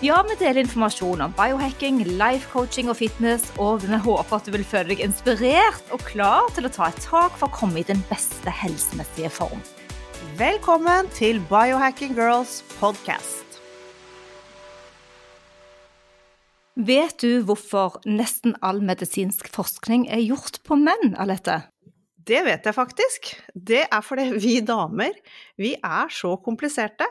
[0.00, 4.54] Ja, vi deler informasjon om biohacking, life coaching og fitness, og vi håper at du
[4.54, 7.84] vil føle deg inspirert og klar til å ta et tak for å komme i
[7.84, 9.60] den beste helsemessige form.
[10.40, 13.60] Velkommen til Biohacking Girls podcast.
[16.80, 21.66] Vet du hvorfor nesten all medisinsk forskning er gjort på menn, Alette?
[22.16, 23.34] Det vet jeg faktisk.
[23.52, 25.12] Det er fordi vi damer,
[25.60, 27.04] vi er så kompliserte.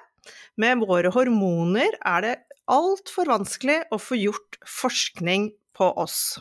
[0.57, 2.37] Med våre hormoner er det
[2.69, 6.37] altfor vanskelig å få gjort forskning på oss.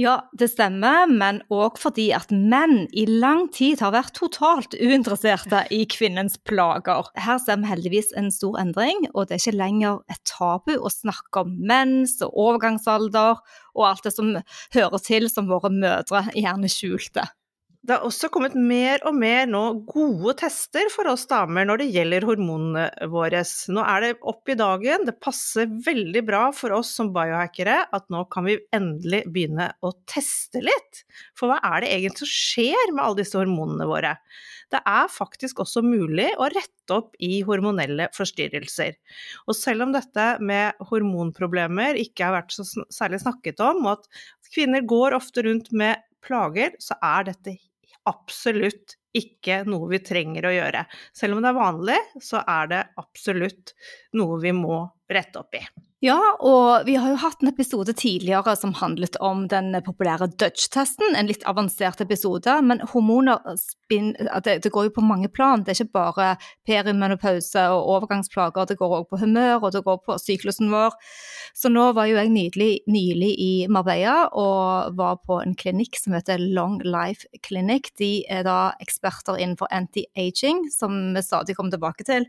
[0.00, 5.66] Ja, det stemmer, men òg fordi at menn i lang tid har vært totalt uinteresserte
[5.76, 7.10] i kvinnens plager.
[7.20, 10.92] Her ser vi heldigvis en stor endring, og det er ikke lenger et tabu å
[10.94, 13.42] snakke om mens og overgangsalder
[13.74, 14.32] og alt det som
[14.72, 17.26] hører til som våre mødre gjerne skjulte.
[17.80, 21.86] Det har også kommet mer og mer nå gode tester for oss damer når det
[21.94, 23.40] gjelder hormonene våre.
[23.72, 28.04] Nå er det opp i dagen, det passer veldig bra for oss som biohackere at
[28.12, 31.00] nå kan vi endelig begynne å teste litt.
[31.32, 34.12] For hva er det egentlig som skjer med alle disse hormonene våre?
[34.70, 38.92] Det er faktisk også mulig å rette opp i hormonelle forstyrrelser.
[39.48, 44.22] Og selv om dette med hormonproblemer ikke har vært så særlig snakket om, og at
[44.52, 47.56] kvinner går ofte rundt med plager, så er dette
[48.08, 50.84] absolutt ikke noe vi trenger å gjøre.
[51.16, 53.74] Selv om det er vanlig, så er det absolutt
[54.18, 55.64] noe vi må rette opp i.
[56.00, 61.12] Ja, og vi har jo hatt en episode tidligere som handlet om den populære Dutch-testen.
[61.12, 63.42] En litt avansert episode, men hormoner
[63.90, 65.60] det, går jo på mange plan.
[65.60, 66.28] Det er ikke bare
[66.64, 70.96] perimenopause og overgangsplager, det går òg på humør, og det går på syklusen vår.
[71.52, 76.16] Så nå var jo jeg nydelig, nylig i Marbella og var på en klinikk som
[76.16, 77.92] heter Long Life Clinic.
[78.00, 82.24] De er da eksperter innenfor anti-aging, som vi stadig kommer tilbake til.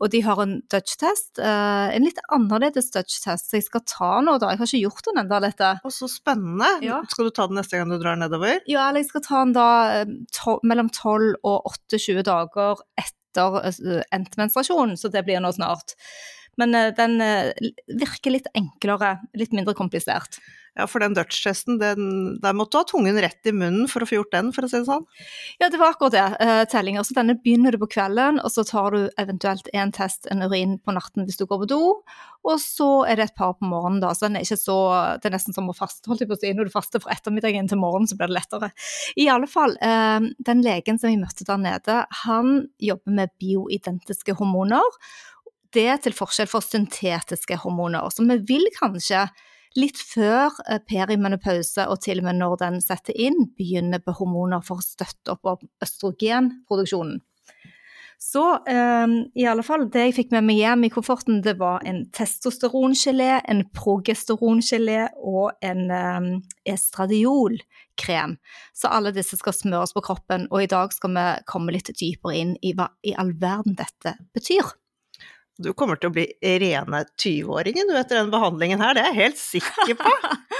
[0.00, 4.36] Og de har en Dutch-test, eh, en litt annerledes Dutch-test, så jeg skal ta nå,
[4.42, 4.52] da.
[4.52, 5.72] Jeg har ikke gjort den ennå, dette.
[5.78, 6.70] Å, så spennende.
[6.84, 7.02] Ja.
[7.12, 8.58] Skal du ta den neste gang du drar nedover?
[8.70, 9.68] Ja, eller jeg skal ta den da
[10.00, 15.52] eh, to, mellom 12 og 28 dager etter uh, endt menstruasjon, så det blir nå
[15.54, 15.96] snart.
[16.60, 17.52] Men uh, den uh,
[18.00, 20.40] virker litt enklere, litt mindre komplisert.
[20.76, 24.18] Ja, for den Dutch-testen, der måtte du ha tungen rett i munnen for å få
[24.18, 25.06] gjort den, for å si det sånn?
[25.56, 26.24] Ja, det var akkurat det.
[26.36, 27.06] Uh, tellinger.
[27.06, 30.74] Så denne begynner du på kvelden, og så tar du eventuelt en test, en urin,
[30.76, 31.78] på natten hvis du går på do.
[32.44, 34.10] Og så er det et par på morgenen, da.
[34.12, 34.76] Så den er ikke så
[35.22, 36.52] Det er nesten som å faste, holdt jeg på å si.
[36.52, 38.68] Når du faster fra ettermiddagen til morgenen, så blir det lettere.
[39.16, 42.52] I alle fall, uh, den legen som vi møtte der nede, han
[42.84, 45.00] jobber med bioidentiske hormoner.
[45.74, 48.08] Det til forskjell for syntetiske hormoner.
[48.12, 49.26] Så vi vil kanskje
[49.76, 54.64] litt før eh, perimenopause og til og med når den setter inn, begynner på hormoner
[54.64, 57.20] for å støtte opp om østrogenproduksjonen.
[58.18, 61.84] Så um, i alle fall, det jeg fikk med meg hjem i kofferten, det var
[61.84, 66.30] en testosterongelé, en progesterongelé og en um,
[66.64, 68.38] estradiolkrem.
[68.72, 72.40] Så alle disse skal smøres på kroppen, og i dag skal vi komme litt dypere
[72.40, 74.72] inn i hva i all verden dette betyr.
[75.62, 76.26] Du kommer til å bli
[76.60, 80.12] rene 20-åringen etter denne behandlingen her, det er jeg helt sikker på.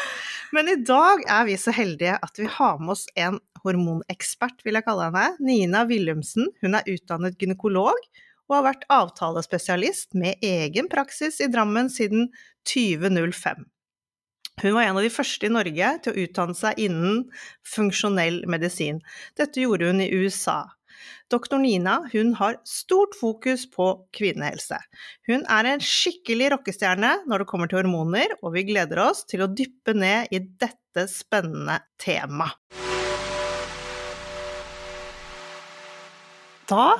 [0.56, 4.78] Men i dag er vi så heldige at vi har med oss en hormonekspert, vil
[4.78, 5.26] jeg kalle henne.
[5.42, 6.48] Nina Willumsen.
[6.62, 7.98] Hun er utdannet gynekolog
[8.46, 12.30] og har vært avtalespesialist med egen praksis i Drammen siden
[12.70, 13.66] 2005.
[14.62, 17.26] Hun var en av de første i Norge til å utdanne seg innen
[17.74, 19.02] funksjonell medisin.
[19.36, 20.62] Dette gjorde hun i USA.
[21.32, 24.78] Doktor Nina hun har stort fokus på kvinnehelse.
[25.30, 29.44] Hun er en skikkelig rockestjerne når det kommer til hormoner, og vi gleder oss til
[29.44, 32.56] å dyppe ned i dette spennende temaet.
[36.66, 36.97] Da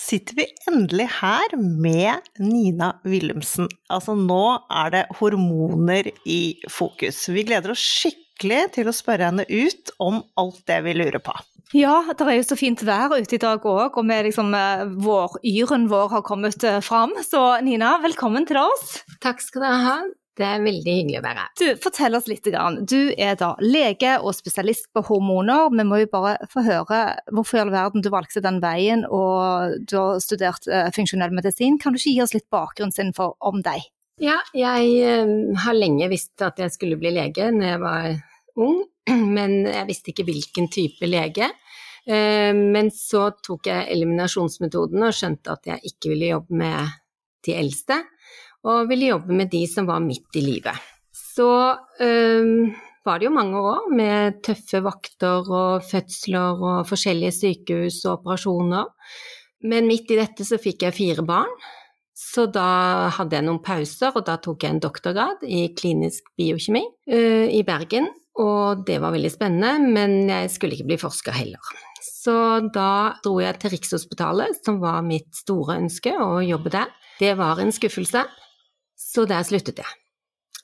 [0.00, 3.68] sitter vi endelig her med Nina Willumsen.
[3.92, 7.26] Altså nå er det hormoner i fokus.
[7.28, 11.36] Vi gleder oss skikkelig til å spørre henne ut om alt det vi lurer på.
[11.76, 14.88] Ja, det er jo så fint vær ute i dag òg, og med liksom, eh,
[15.04, 17.12] vår, yren vår har kommet eh, fram.
[17.22, 19.04] Så Nina, velkommen til oss.
[19.22, 19.98] Takk skal dere ha.
[20.40, 21.52] Det er veldig hyggelig å være her.
[21.60, 22.48] Du, Fortell oss litt.
[22.90, 25.68] Du er da lege og spesialist på hormoner.
[25.70, 27.00] Vi må jo bare få høre
[27.30, 31.76] hvorfor i all verden du valgte den veien, og du har studert uh, funksjonell medisin.
[31.82, 33.84] Kan du ikke gi oss litt bakgrunnsinfo om deg?
[34.22, 35.20] Ja, jeg
[35.60, 38.08] har lenge visst at jeg skulle bli lege når jeg var
[38.62, 38.82] ung,
[39.36, 41.50] men jeg visste ikke hvilken type lege.
[42.06, 46.94] Eh, men så tok jeg eliminasjonsmetoden og skjønte at jeg ikke ville jobbe med
[47.46, 47.98] de eldste,
[48.68, 50.76] og ville jobbe med de som var midt i livet.
[51.16, 52.70] Så um,
[53.06, 58.90] var det jo mange år med tøffe vakter og fødsler og forskjellige sykehus og operasjoner.
[59.64, 61.50] Men midt i dette så fikk jeg fire barn,
[62.16, 66.84] så da hadde jeg noen pauser, og da tok jeg en doktorgrad i klinisk biokjemi
[66.84, 68.10] uh, i Bergen.
[68.40, 71.72] Og det var veldig spennende, men jeg skulle ikke bli forsker heller.
[72.00, 72.34] Så
[72.72, 76.92] da dro jeg til Rikshospitalet, som var mitt store ønske, å jobbe der.
[77.20, 78.24] Det var en skuffelse,
[78.96, 79.96] så der sluttet jeg.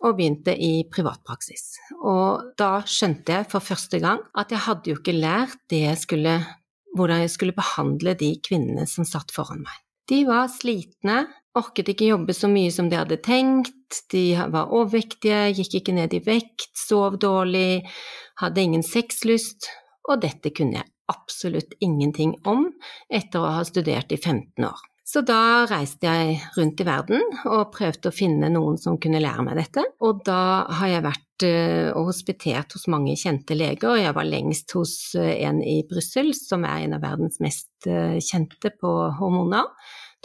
[0.05, 1.79] Og begynte i privatpraksis.
[2.05, 6.39] Og da skjønte jeg for første gang at jeg hadde jo ikke lært jeg skulle
[6.97, 9.86] hvordan jeg skulle behandle de kvinnene som satt foran meg.
[10.07, 11.25] De var slitne,
[11.59, 16.15] orket ikke jobbe så mye som de hadde tenkt, de var overvektige, gikk ikke ned
[16.15, 17.83] i vekt, sov dårlig,
[18.39, 19.67] hadde ingen sexlyst,
[20.07, 22.69] og dette kunne jeg absolutt ingenting om
[23.11, 24.85] etter å ha studert i 15 år.
[25.07, 29.45] Så da reiste jeg rundt i verden og prøvde å finne noen som kunne lære
[29.47, 34.01] meg dette, og da har jeg vært eh, og hospitert hos mange kjente leger, og
[34.03, 38.19] jeg var lengst hos eh, en i Brussel, som er en av verdens mest eh,
[38.19, 39.71] kjente på hormoner,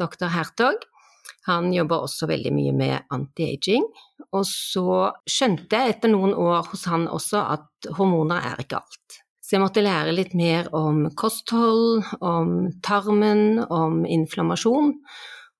[0.01, 0.25] dr.
[0.33, 0.89] Hertog.
[1.45, 3.85] Han jobber også veldig mye med anti-aging.
[4.33, 9.20] Og så skjønte jeg etter noen år hos han også at hormoner er ikke alt.
[9.51, 14.93] Så jeg måtte lære litt mer om kosthold, om tarmen, om inflammasjon.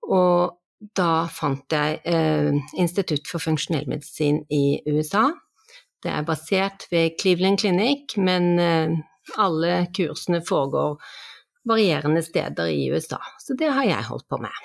[0.07, 0.53] Og
[0.95, 5.25] da fant jeg eh, Institutt for funksjonell medisin i USA.
[5.99, 8.95] Det er basert ved Cleveland Clinic, men eh,
[9.35, 10.95] alle kursene foregår
[11.67, 13.19] varierende steder i USA.
[13.51, 14.59] Så det har jeg holdt på med.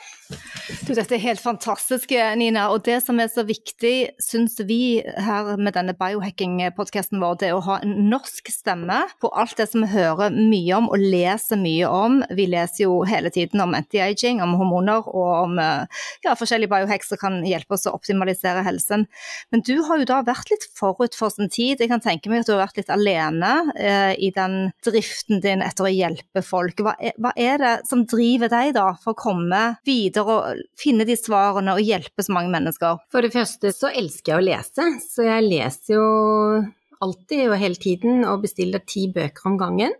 [0.86, 2.68] Du, dette er helt fantastisk, Nina.
[2.70, 7.56] Og det som er så viktig, syns vi her med denne biohacking-podkasten vår, det er
[7.56, 11.58] å ha en norsk stemme på alt det som vi hører mye om og leser
[11.58, 12.20] mye om.
[12.38, 17.22] Vi leser jo hele tiden om anti-aging, om hormoner og om ja, forskjellige biohacks som
[17.24, 19.08] kan hjelpe oss å optimalisere helsen.
[19.50, 21.82] Men du har jo da vært litt forut for sin tid.
[21.82, 25.66] Jeg kan tenke meg at du har vært litt alene eh, i den driften din
[25.66, 26.86] etter å hjelpe folk.
[26.86, 30.36] Hva er, hva er det som driver deg da for å komme videre?
[30.36, 33.02] og finne de svarene og hjelpe så mange mennesker?
[33.12, 36.08] For det første så elsker jeg å lese, så jeg leser jo
[37.04, 39.96] alltid og hele tiden og bestiller ti bøker om gangen.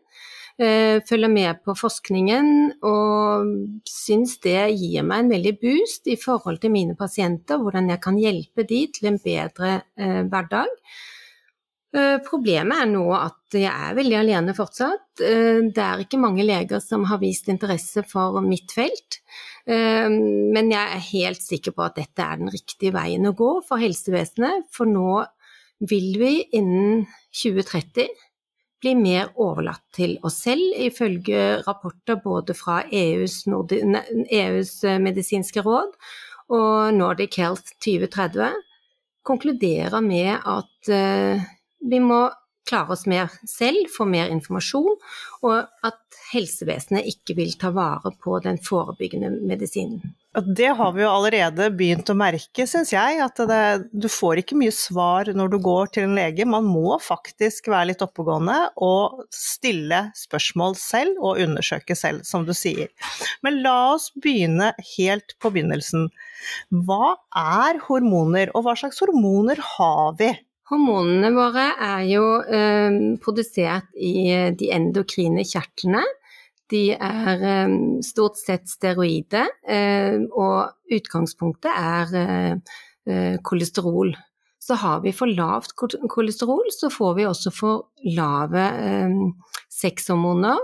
[0.57, 2.47] Eh, følger med på forskningen
[2.89, 3.51] og
[3.85, 8.17] syns det gir meg en veldig boost i forhold til mine pasienter, hvordan jeg kan
[8.17, 10.73] hjelpe de til en bedre eh, hverdag.
[11.95, 15.05] Eh, problemet er nå at jeg er veldig alene fortsatt.
[15.17, 19.21] Det er ikke mange leger som har vist interesse for mitt felt.
[19.67, 23.51] Ehm, men jeg er helt sikker på at dette er den riktige veien å gå
[23.67, 25.25] for helsevesenet, for nå
[25.91, 27.05] vil vi innen
[27.35, 28.07] 2030
[28.81, 35.97] bli mer overlatt til oss selv, ifølge rapporter både fra EUs, EUs eh, medisinske råd
[36.55, 38.55] og Nordic Health 2030,
[39.27, 41.47] konkluderer med at eh,
[41.91, 42.27] vi må
[42.67, 44.97] klare oss mer selv, få mer informasjon,
[45.47, 50.15] og at helsevesenet ikke vil ta vare på den forebyggende medisinen.
[50.37, 53.21] Det har vi jo allerede begynt å merke, syns jeg.
[53.25, 53.61] At det,
[53.97, 56.45] du får ikke mye svar når du går til en lege.
[56.45, 62.53] Man må faktisk være litt oppegående og stille spørsmål selv og undersøke selv, som du
[62.53, 62.93] sier.
[63.47, 66.11] Men la oss begynne helt på begynnelsen.
[66.85, 70.35] Hva er hormoner, og hva slags hormoner har vi?
[70.67, 76.03] Hormonene våre er jo eh, produsert i eh, de endokrine kjertlene.
[76.73, 84.11] De er eh, stort sett steroide, eh, og utgangspunktet er eh, eh, kolesterol.
[84.59, 87.85] Så har vi for lavt kolesterol, så får vi også for
[88.17, 88.65] lave
[89.71, 90.59] sexhormoner.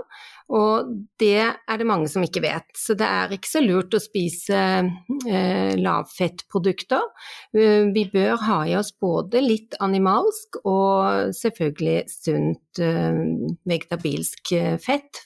[0.51, 0.89] Og
[1.21, 4.59] det er det mange som ikke vet, så det er ikke så lurt å spise
[4.59, 7.05] eh, lavfettprodukter.
[7.55, 13.21] Eh, vi bør ha i oss både litt animalsk og selvfølgelig sunt eh,
[13.69, 15.23] vegetabilsk eh, fett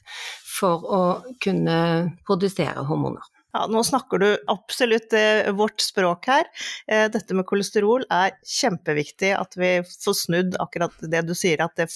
[0.57, 1.03] for å
[1.43, 1.79] kunne
[2.27, 3.37] produsere hormoner.
[3.56, 6.48] Ja, nå snakker du absolutt eh, vårt språk her.
[6.92, 11.80] Eh, dette med kolesterol er kjempeviktig at vi får snudd akkurat det du sier, at
[11.80, 11.88] det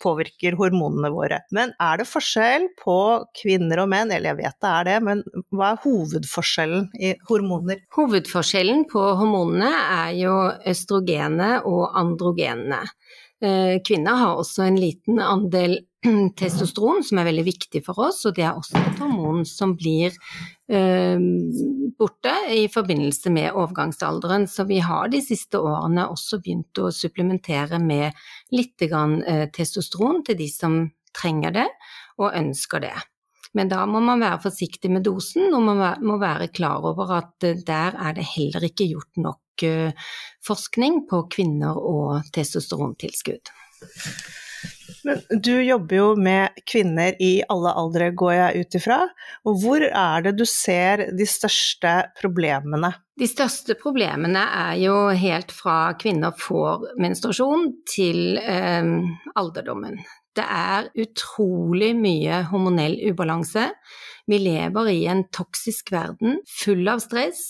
[0.00, 1.42] påvirker hormonene våre.
[1.52, 2.96] Men er det forskjell på
[3.36, 7.82] kvinner og menn, eller jeg vet det er det, men hva er hovedforskjellen i hormoner?
[7.98, 10.36] Hovedforskjellen på hormonene er jo
[10.72, 12.84] østrogene og androgenene.
[13.40, 15.78] Eh, kvinner har også en liten andel
[16.40, 20.14] testosteron, som er veldig viktig for oss, og det er også et hormon som blir
[20.72, 21.20] eh,
[21.98, 24.48] borte i forbindelse med overgangsalderen.
[24.48, 28.16] Så vi har de siste årene også begynt å supplementere med
[28.56, 30.82] litt grann, eh, testosteron til de som
[31.16, 31.68] trenger det
[32.20, 32.96] og ønsker det.
[33.56, 37.46] Men da må man være forsiktig med dosen, og man må være klar over at
[37.46, 40.12] eh, der er det heller ikke gjort nok eh,
[40.46, 43.52] forskning på kvinner og testosterontilskudd.
[45.06, 48.98] Men du jobber jo med kvinner i alle aldre, går jeg ut ifra.
[49.48, 52.92] Og hvor er det du ser de største problemene?
[53.20, 58.92] De største problemene er jo helt fra kvinner får menstruasjon til eh,
[59.36, 60.00] alderdommen.
[60.36, 63.66] Det er utrolig mye hormonell ubalanse.
[64.30, 67.42] Vi lever i en toksisk verden full av stress,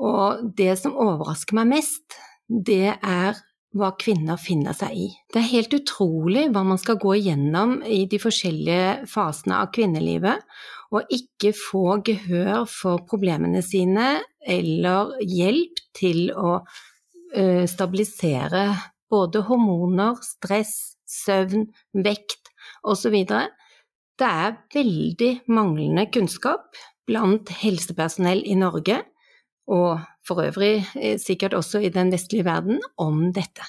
[0.00, 2.18] og det som overrasker meg mest,
[2.50, 3.38] det er
[3.76, 5.06] hva kvinner finner seg i.
[5.30, 10.42] Det er helt utrolig hva man skal gå igjennom i de forskjellige fasene av kvinnelivet,
[10.90, 18.64] og ikke få gehør for problemene sine eller hjelp til å uh, stabilisere
[19.10, 22.50] både hormoner, stress, søvn, vekt
[22.86, 23.16] osv.
[23.22, 26.74] Det er veldig manglende kunnskap
[27.06, 29.00] blant helsepersonell i Norge,
[29.70, 33.66] og for øvrig eh, sikkert også i den vestlige verden, om dette.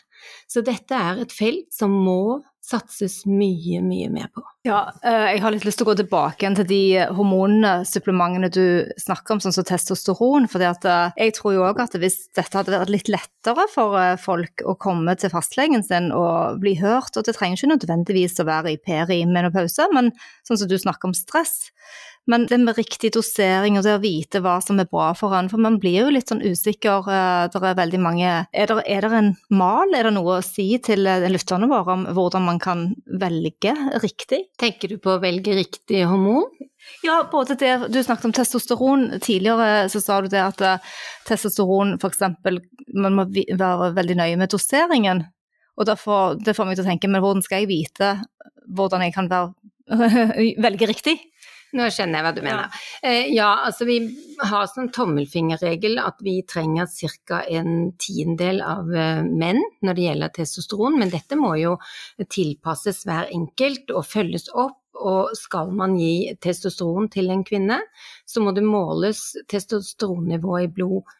[0.50, 2.41] Så dette er et felt som må
[2.72, 4.43] satses mye, mye mer på.
[4.67, 6.81] Ja, eh, jeg har litt lyst til å gå tilbake igjen til de
[7.17, 8.63] hormonene, supplementene du
[9.01, 10.46] snakker om, sånn som testosteron.
[10.51, 14.13] For eh, jeg tror jo òg at hvis dette hadde vært litt lettere for eh,
[14.22, 18.48] folk å komme til fastlegen sin og bli hørt, og det trenger ikke nødvendigvis å
[18.48, 20.13] være i peri-menopause, men
[20.48, 21.72] sånn som du snakker om stress,
[22.30, 25.50] men det med riktig dosering og det å vite hva som er bra for en,
[25.50, 27.08] for man blir jo litt sånn usikker.
[27.10, 30.46] Eh, det er veldig mange Er det, er det en mal, er det noe å
[30.46, 33.74] si til eh, lytterne våre om hvordan man kan velge
[34.04, 34.44] riktig?
[34.62, 36.46] Tenker du på å velge riktig hormon?
[37.06, 39.20] Ja, både det Du snakket om testosteron.
[39.22, 40.94] Tidligere så sa du det at eh,
[41.30, 42.22] testosteron f.eks.
[42.94, 45.25] Man må være veldig nøye med doseringen.
[45.80, 48.13] Og derfor, det får meg til å tenke, men hvordan skal jeg vite
[48.72, 49.51] hvordan jeg kan være,
[50.66, 51.18] velge riktig?
[51.78, 52.68] Nå skjønner jeg hva du mener.
[52.68, 53.98] Ja, eh, ja altså vi
[54.44, 56.90] har som tommelfingerregel at vi trenger
[57.28, 57.42] ca.
[57.48, 61.78] en tiendedel av eh, menn når det gjelder testosteron, men dette må jo
[62.28, 64.78] tilpasses hver enkelt og følges opp.
[65.01, 67.80] Og skal man gi testosteron til en kvinne,
[68.28, 71.16] så må det måles testosteronnivået i blod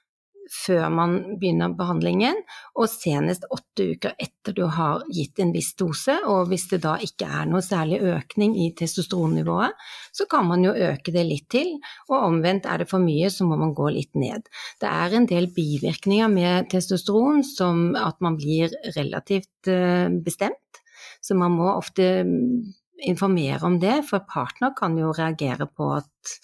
[0.52, 2.38] før man begynner behandlingen,
[2.76, 6.16] og senest åtte uker etter du har gitt en viss dose.
[6.28, 9.78] Og hvis det da ikke er noe særlig økning i testosteronnivået,
[10.16, 11.74] så kan man jo øke det litt til,
[12.10, 14.50] og omvendt er det for mye, så må man gå litt ned.
[14.82, 20.82] Det er en del bivirkninger med testosteron, som at man blir relativt eh, bestemt,
[21.22, 22.74] så man må ofte mm,
[23.12, 26.36] informere om det, for partner kan jo reagere på at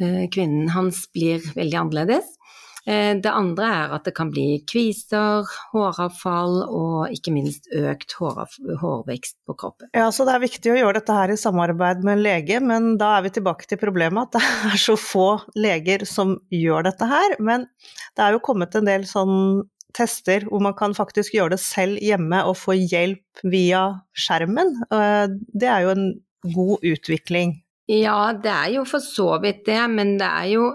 [0.00, 2.36] eh, kvinnen hans blir veldig annerledes.
[2.86, 9.36] Eh, det andre er at det kan bli kviser, håravfall og ikke minst økt hårvekst
[9.46, 9.90] på kroppen.
[9.94, 12.96] Ja, så Det er viktig å gjøre dette her i samarbeid med en lege, men
[12.98, 17.06] da er vi tilbake til problemet at det er så få leger som gjør dette
[17.06, 17.36] her.
[17.38, 17.68] Men
[18.16, 19.62] det er jo kommet en del sånn
[19.92, 23.82] tester hvor man kan faktisk gjøre det selv hjemme og få hjelp via
[24.16, 24.78] skjermen.
[24.88, 26.06] Det er jo en
[26.54, 27.60] god utvikling.
[27.90, 30.68] Ja, det er jo for så vidt det, men det er jo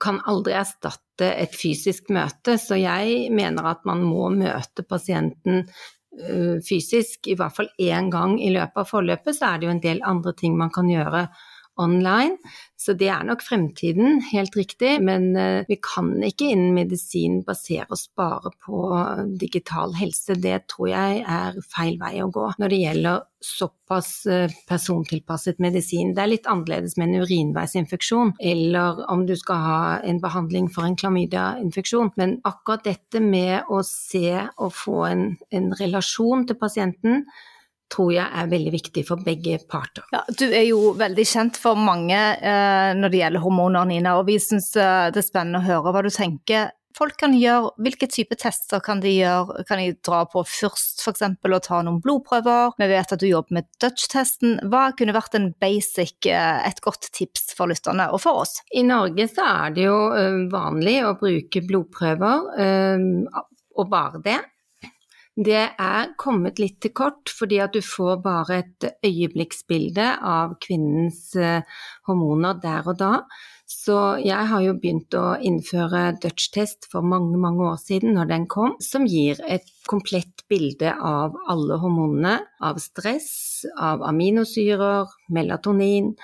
[0.00, 2.56] Kan aldri erstatte et fysisk møte.
[2.60, 5.66] Så jeg mener at man må møte pasienten
[6.64, 9.36] fysisk, i hvert fall én gang i løpet av forløpet.
[9.36, 11.26] Så er det jo en del andre ting man kan gjøre
[11.76, 12.36] online.
[12.76, 14.96] Så det er nok fremtiden, helt riktig.
[15.04, 18.82] Men eh, vi kan ikke innen medisin basere oss bare på
[19.40, 20.36] digital helse.
[20.40, 26.14] Det tror jeg er feil vei å gå når det gjelder såpass eh, persontilpasset medisin.
[26.14, 30.88] Det er litt annerledes med en urinveisinfeksjon, eller om du skal ha en behandling for
[30.88, 32.14] en klamydiainfeksjon.
[32.20, 37.26] Men akkurat dette med å se og få en, en relasjon til pasienten
[37.92, 40.06] tror jeg er veldig viktig for begge parter.
[40.14, 44.26] Ja, du er jo veldig kjent for mange eh, når det gjelder hormoner, Nina, og
[44.30, 47.72] vi syns eh, det er spennende å høre hva du tenker folk kan gjøre.
[47.82, 49.64] Hvilke typer tester kan de gjøre?
[49.68, 51.24] Kan de dra på først, f.eks.
[51.26, 52.76] og ta noen blodprøver?
[52.80, 54.58] Vi vet at du jobber med Dutch-testen.
[54.72, 58.58] Hva kunne vært en basic, eh, et godt tips for lytterne og for oss?
[58.72, 63.08] I Norge så er det jo eh, vanlig å bruke blodprøver, eh,
[63.76, 64.40] og bare det
[65.36, 71.34] det er kommet litt til kort, fordi at du får bare et øyeblikksbilde av kvinnens
[71.36, 71.60] eh,
[72.08, 73.12] hormoner der og da.
[73.68, 78.48] Så jeg har jo begynt å innføre Dutch-test for mange, mange år siden, når den
[78.48, 82.38] kom, som gir et komplett bilde av alle hormonene.
[82.64, 86.14] Av stress, av aminosyrer, melatonin.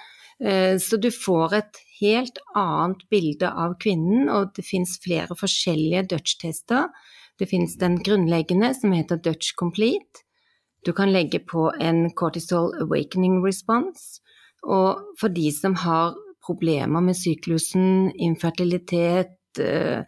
[0.40, 6.09] Eh, så du får et helt annet bilde av kvinnen, og det fins flere forskjellige
[6.14, 6.88] Dutch-tester.
[7.42, 10.22] Det finnes den grunnleggende som heter Dutch Complete.
[10.87, 14.20] Du kan legge på en cortisol awakening response.
[14.62, 16.14] Og for de som har
[16.46, 20.06] problemer med syklusen, infertilitet, uh,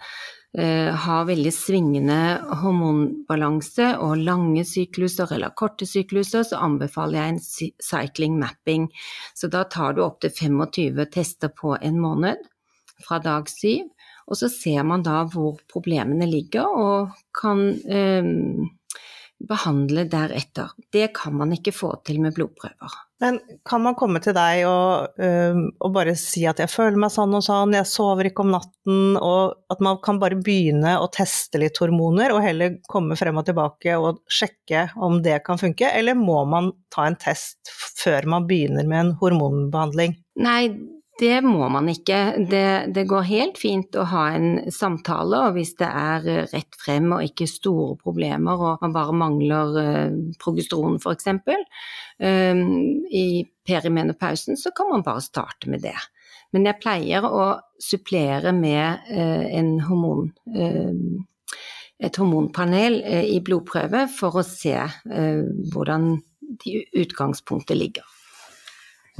[0.59, 2.21] uh, har veldig svingende
[2.63, 8.87] hormonbalanse og lange sykluser eller korte sykluser, så anbefaler jeg en cycling mapping.
[9.35, 12.47] Så da tar du opptil 25 tester på en måned
[13.03, 13.91] fra dag syv.
[14.29, 18.31] Og så ser man da hvor problemene ligger, og kan eh,
[19.49, 20.71] behandle deretter.
[20.93, 22.95] Det kan man ikke få til med blodprøver.
[23.23, 27.13] Men kan man komme til deg og, uh, og, bare si at jeg føler meg
[27.15, 31.09] sånn og sånn, jeg sover ikke om natten, og at man kan bare begynne å
[31.15, 35.89] teste litt hormoner, og heller komme frem og tilbake og sjekke om det kan funke,
[35.95, 40.19] eller må man ta en test før man begynner med en hormonbehandling?
[40.45, 40.61] Nei,
[41.21, 42.19] det må man ikke.
[42.51, 47.13] Det, det, går helt fint å ha en samtale, og hvis det er rett frem
[47.15, 51.31] og ikke store problemer og man bare mangler uh, progesteron f.eks.
[52.19, 52.65] Um,
[53.11, 55.97] i perimenopausen, så kan man bare starte med det.
[56.55, 57.47] Men jeg pleier å
[57.83, 61.63] supplere med uh, hormon, uh,
[62.05, 64.77] et hormonpanel uh, i blodprøve for å se
[65.15, 66.17] hvordan
[66.95, 68.14] utgangspunktet ligger.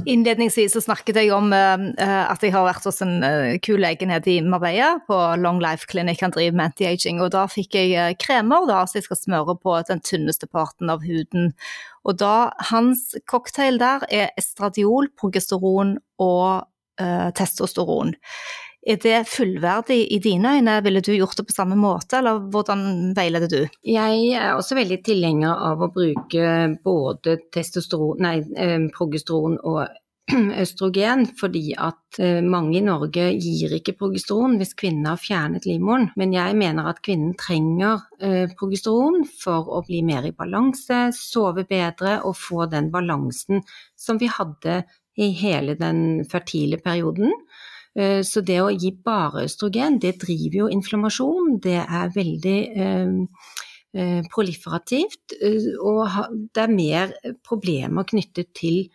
[0.03, 4.03] Innledningsvis så snakket jeg om uh, at jeg har vært hos en uh, kul lege
[4.27, 7.21] i Marbella, på Long Life Clinic, han driver med anti-aging.
[7.23, 10.91] Og da fikk jeg uh, kremer da, så jeg skal smøre på den tynneste parten
[10.91, 11.53] av huden.
[12.03, 16.67] Og da, hans cocktail der er estradiol, progesteron og
[17.35, 18.13] testosteron.
[18.85, 20.77] Er det fullverdig i dine øyne?
[20.85, 23.61] Ville du gjort det på samme måte, eller hvordan veileder du?
[23.81, 26.49] Jeg er også veldig tilhenger av å bruke
[26.85, 27.39] både
[28.21, 29.87] nei, eh, progesteron og
[30.63, 36.11] østrogen, fordi at eh, mange i Norge gir ikke progesteron hvis kvinnen har fjernet livmoren.
[36.15, 41.65] Men jeg mener at kvinnen trenger eh, progesteron for å bli mer i balanse, sove
[41.65, 43.65] bedre og få den balansen
[43.97, 44.83] som vi hadde
[45.15, 47.31] i hele den fertile perioden.
[47.95, 51.57] Eh, så det å gi bare østrogen, det driver jo inflammasjon.
[51.63, 53.17] Det er veldig eh,
[53.95, 55.37] eh, proliferativt,
[55.79, 56.21] og
[56.53, 58.85] det er mer problemer knyttet til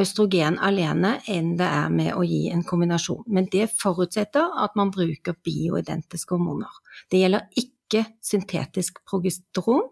[0.00, 3.24] østrogen alene enn det er med å gi en kombinasjon.
[3.28, 6.80] Men det forutsetter at man bruker bioidentiske hormoner.
[7.12, 9.90] Det gjelder ikke syntetisk progesteron,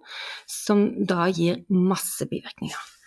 [0.49, 2.98] som da gir masse bivirkninger.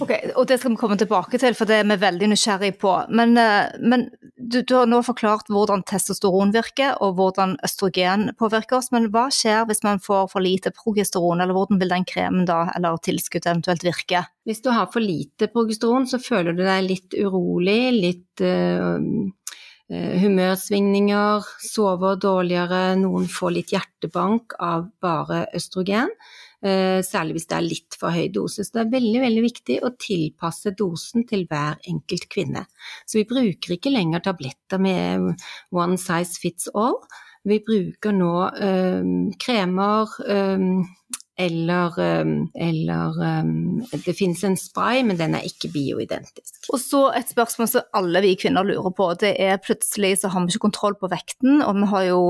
[0.00, 2.92] Ok, og Det skal vi komme tilbake til, for det er vi veldig nysgjerrig på.
[3.12, 8.78] Men, eh, men du, du, har nå forklart hvordan testosteron virker, og hvordan østrogen påvirker
[8.78, 8.90] oss.
[8.94, 12.64] Men hva skjer hvis man får for lite progesteron, eller hvordan vil den kremen da,
[12.76, 14.24] eller tilskuddet eventuelt virke?
[14.48, 18.98] Hvis du har for lite progesteron, så føler du deg litt urolig, litt uh,
[19.92, 26.10] humørsvingninger, sover dårligere, noen får litt hjertebank av bare østrogen.
[26.62, 28.62] Eh, særlig hvis det er litt for høy dose.
[28.62, 32.62] Så det er veldig, veldig viktig å tilpasse dosen til hver enkelt kvinne.
[33.02, 35.32] Så vi bruker ikke lenger tabletter med
[35.74, 37.00] one size fits all.
[37.42, 40.68] Vi bruker nå øh, kremer øh,
[41.42, 41.96] eller,
[42.54, 43.16] eller
[44.04, 46.68] Det finnes en spray, men den er ikke bioidentisk.
[46.70, 49.08] Og så et spørsmål som alle vi kvinner lurer på.
[49.18, 52.20] Det er plutselig så har vi ikke kontroll på vekten, og vi har jo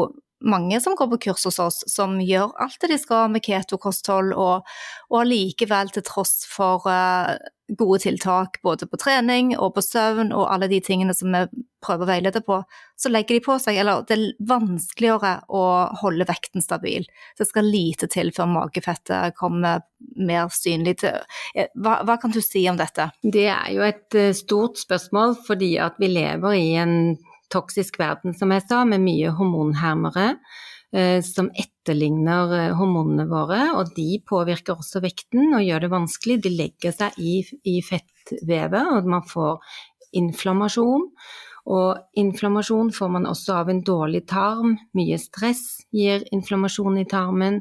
[0.42, 4.34] mange som går på kurs hos oss, som gjør alt det de skal med ketokosthold,
[4.34, 4.68] og,
[5.10, 7.36] og allikevel, til tross for uh,
[7.78, 11.44] gode tiltak både på trening og på søvn og alle de tingene som vi
[11.82, 12.60] prøver å veilede på,
[12.98, 15.62] så legger de på seg, eller det er vanskeligere å
[16.02, 17.06] holde vekten stabil.
[17.38, 19.82] Det skal lite til før magefettet kommer
[20.14, 21.18] mer synlig til.
[21.56, 23.08] Eh, hva, hva kan du si om dette?
[23.22, 26.96] Det er jo et eh, stort spørsmål, fordi at vi lever i en
[27.52, 30.32] toksisk verden, som jeg sa, med mye hormonhermere
[30.94, 36.40] eh, som etterligner eh, hormonene våre, og de påvirker også vekten og gjør det vanskelig.
[36.42, 37.38] De legger seg i,
[37.68, 39.60] i fettvevet, og man får
[40.18, 41.08] inflammasjon.
[41.72, 44.74] Og inflammasjon får man også av en dårlig tarm.
[44.98, 47.60] Mye stress gir inflammasjon i tarmen,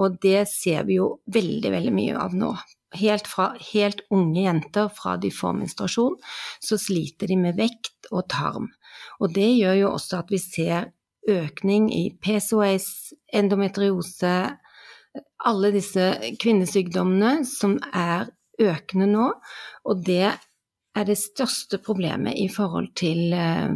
[0.00, 2.54] og det ser vi jo veldig, veldig mye av nå.
[2.96, 6.16] Helt fra helt unge jenter fra de får menstruasjon,
[6.60, 8.68] så sliter de med vekt og tarm.
[9.22, 10.90] Og det gjør jo også at vi ser
[11.30, 14.36] økning i PCOS, endometriose,
[15.46, 16.06] alle disse
[16.42, 18.32] kvinnesykdommene som er
[18.62, 19.28] økende nå.
[19.86, 20.32] Og det
[20.92, 23.72] er det største problemet i forhold til eh,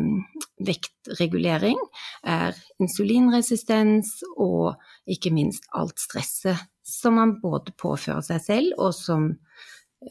[0.67, 1.79] vektregulering,
[2.27, 4.77] er insulinresistens og
[5.09, 9.33] ikke minst alt stresset som man både påfører seg selv, og som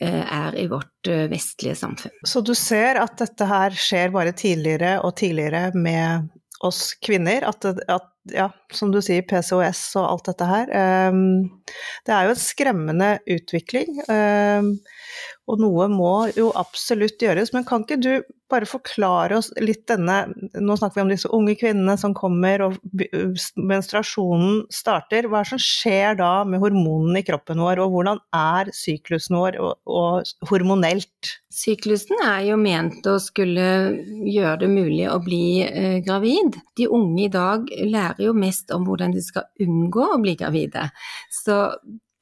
[0.02, 2.16] er i vårt eh, vestlige samfunn.
[2.28, 6.30] Så du ser at dette her skjer bare tidligere og tidligere med
[6.66, 7.46] oss kvinner?
[7.48, 10.72] At, at ja, som du sier, PCOS og alt dette her.
[11.12, 11.62] Um,
[12.08, 14.00] det er jo en skremmende utvikling.
[14.10, 14.72] Um,
[15.46, 18.12] og noe må jo absolutt gjøres, men kan ikke du
[18.50, 20.28] bare forklare oss litt denne
[20.62, 22.76] Nå snakker vi om disse unge kvinnene som kommer og
[23.58, 25.26] menstruasjonen starter.
[25.30, 29.38] Hva er det som skjer da med hormonene i kroppen vår, og hvordan er syklusen
[29.38, 31.34] vår og, og hormonelt?
[31.54, 33.68] Syklusen er jo ment å skulle
[34.26, 36.60] gjøre det mulig å bli eh, gravid.
[36.78, 40.90] De unge i dag lærer jo mest om hvordan de skal unngå å bli gravide.
[41.34, 41.64] Så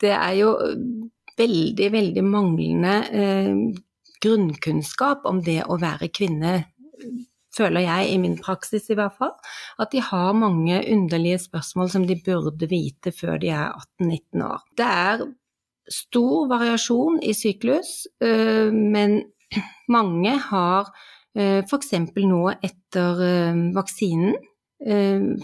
[0.04, 0.56] det er jo
[1.40, 3.54] veldig, veldig manglende eh,
[4.24, 6.56] grunnkunnskap om det å være kvinne,
[7.54, 9.34] føler jeg i min praksis i hvert fall.
[9.82, 14.64] At de har mange underlige spørsmål som de burde vite før de er 18-19 år.
[14.78, 15.26] Det er
[15.92, 19.20] stor variasjon i syklus, eh, men
[19.96, 20.90] mange har
[21.36, 21.94] eh, f.eks.
[22.16, 24.40] nå etter eh, vaksinen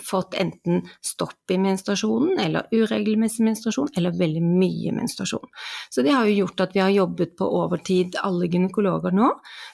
[0.03, 5.47] fått enten stopp i menstruasjonen, eller uregelmessig menstruasjon, eller veldig mye menstruasjon.
[5.89, 9.29] Så det har jo gjort at vi har jobbet på overtid, alle gynekologer nå,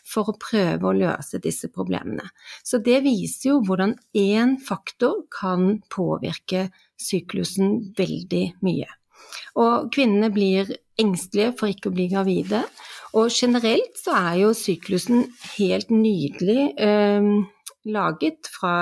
[0.06, 2.28] for å prøve å løse disse problemene.
[2.64, 6.68] Så det viser jo hvordan én faktor kan påvirke
[7.02, 8.88] syklusen veldig mye.
[9.60, 10.70] Og kvinnene blir
[11.02, 12.62] engstelige for ikke å bli gravide.
[13.16, 15.26] Og generelt så er jo syklusen
[15.56, 17.30] helt nydelig eh,
[17.86, 18.76] laget fra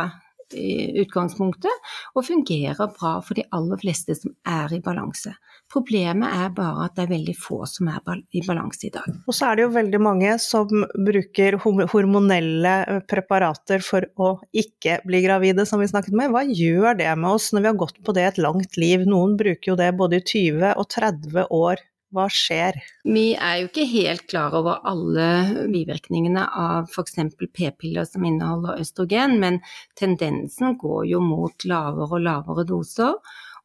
[0.58, 5.34] i utgangspunktet, og fungerer bra for de aller fleste som er i balanse.
[5.74, 8.02] Problemet er bare at det er veldig få som er
[8.36, 9.08] i balanse i dag.
[9.28, 15.24] Og så er det jo veldig mange som bruker hormonelle preparater for å ikke bli
[15.26, 16.34] gravide, som vi snakket med.
[16.34, 19.08] Hva gjør det med oss når vi har gått på det et langt liv?
[19.10, 21.82] Noen bruker jo det både i 20 og 30 år
[22.14, 22.78] hva skjer?
[23.04, 25.28] Vi er jo ikke helt klar over alle
[25.74, 27.18] bivirkningene av f.eks.
[27.54, 29.60] p-piller som inneholder østrogen, men
[30.00, 33.18] tendensen går jo mot lavere og lavere doser.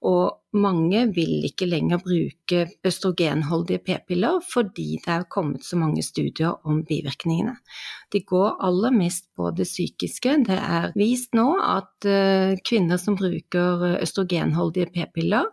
[0.07, 6.55] Og mange vil ikke lenger bruke østrogenholdige p-piller fordi det er kommet så mange studier
[6.63, 7.57] om bivirkningene.
[8.15, 10.37] De går aller mest på det psykiske.
[10.47, 15.51] Det er vist nå at eh, kvinner som bruker østrogenholdige p-piller,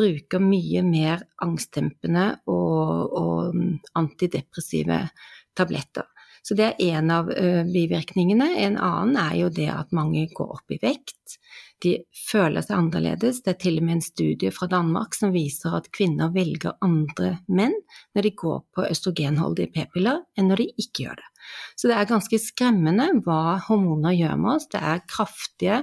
[0.00, 3.60] bruker mye mer angstdempende og, og
[4.00, 5.04] antidepressive
[5.56, 6.08] tabletter.
[6.42, 7.28] Så det er en av
[7.68, 8.46] bivirkningene.
[8.64, 11.36] En annen er jo det at mange går opp i vekt.
[11.84, 13.42] De føler seg annerledes.
[13.44, 17.34] Det er til og med en studie fra Danmark som viser at kvinner velger andre
[17.48, 17.76] menn
[18.16, 21.28] når de går på østrogenholdige p-piller, enn når de ikke gjør det.
[21.80, 24.66] Så det er ganske skremmende hva hormoner gjør med oss.
[24.72, 25.78] Det er kraftige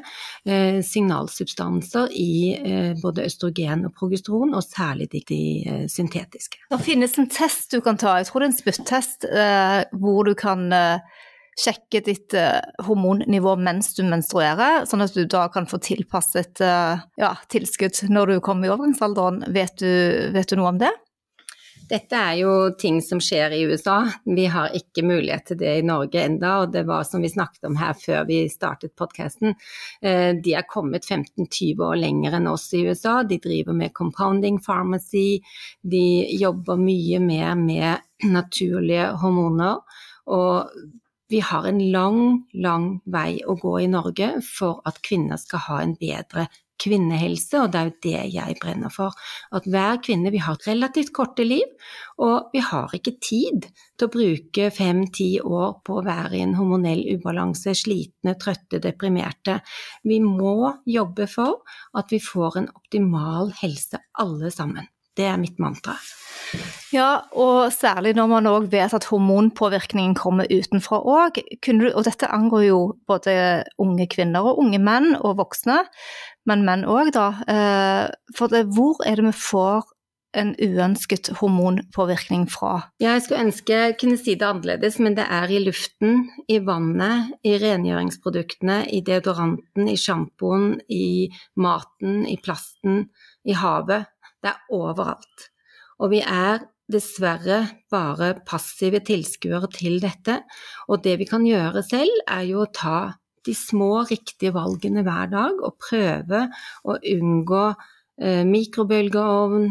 [0.46, 6.62] eh, signalsubstanser i eh, både østrogen og progesteron, og særlig de, de eh, syntetiske.
[6.70, 10.28] Det finnes en test du kan ta, jeg tror det er en spyttest, eh, hvor
[10.28, 11.24] du kan eh,
[11.58, 17.32] sjekke ditt uh, hormonnivå mens du menstruerer, sånn at du da kan få tilpasset ja,
[17.50, 19.40] tilskudd når du kommer i overgangsalderen.
[19.56, 19.90] Vet du,
[20.36, 20.92] vet du noe om det?
[21.88, 24.02] Dette er jo ting som skjer i USA.
[24.26, 27.70] Vi har ikke mulighet til det i Norge enda, og det var som vi snakket
[27.70, 29.56] om her før vi startet podkasten.
[30.04, 33.22] Uh, de er kommet 15-20 år lenger enn oss i USA.
[33.24, 35.40] De driver med compounding pharmacy,
[35.80, 39.80] de jobber mye mer med naturlige hormoner.
[40.28, 40.76] Og
[41.32, 42.22] vi har en lang,
[42.54, 46.50] lang vei å gå i Norge for at kvinner skal ha en bedre
[46.82, 49.16] kvinnehelse, og det er jo det jeg brenner for.
[49.56, 51.66] At hver kvinne Vi har relativt korte liv,
[52.18, 56.58] og vi har ikke tid til å bruke fem-ti år på å være i en
[56.58, 59.62] hormonell ubalanse, slitne, trøtte, deprimerte.
[60.04, 61.64] Vi må jobbe for
[61.98, 64.88] at vi får en optimal helse alle sammen.
[65.18, 65.98] Det er mitt mantra.
[66.94, 71.42] Ja, og særlig når man òg vet at hormonpåvirkningen kommer utenfra òg.
[71.42, 73.36] Og dette angår jo både
[73.82, 75.82] unge kvinner og unge menn og voksne,
[76.48, 77.28] men menn òg, da.
[77.52, 78.06] Eh,
[78.38, 79.84] for det, hvor er det vi får
[80.38, 82.90] en uønsket hormonpåvirkning fra?
[83.02, 87.34] Jeg skulle ønske jeg kunne si det annerledes, men det er i luften, i vannet,
[87.48, 91.28] i rengjøringsproduktene, i deodoranten, i sjampoen, i
[91.60, 93.08] maten, i plasten,
[93.48, 94.08] i havet.
[94.44, 95.48] Det er overalt.
[96.02, 100.40] Og vi er dessverre bare passive tilskuere til dette.
[100.88, 103.00] Og det vi kan gjøre selv, er jo å ta
[103.48, 106.46] de små, riktige valgene hver dag og prøve
[106.84, 107.64] å unngå
[108.20, 109.70] eh, mikrobølgeovn,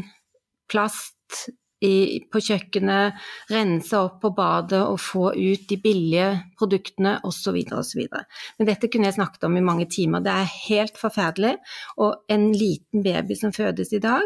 [0.73, 1.51] plast,
[1.85, 3.17] i, på kjøkkenet,
[3.53, 7.59] rense opp på badet og få ut de billige produktene osv.
[7.77, 8.03] osv.
[8.57, 10.25] Men dette kunne jeg snakket om i mange timer.
[10.25, 11.57] Det er helt forferdelig.
[12.01, 14.25] Og en liten baby som fødes i dag,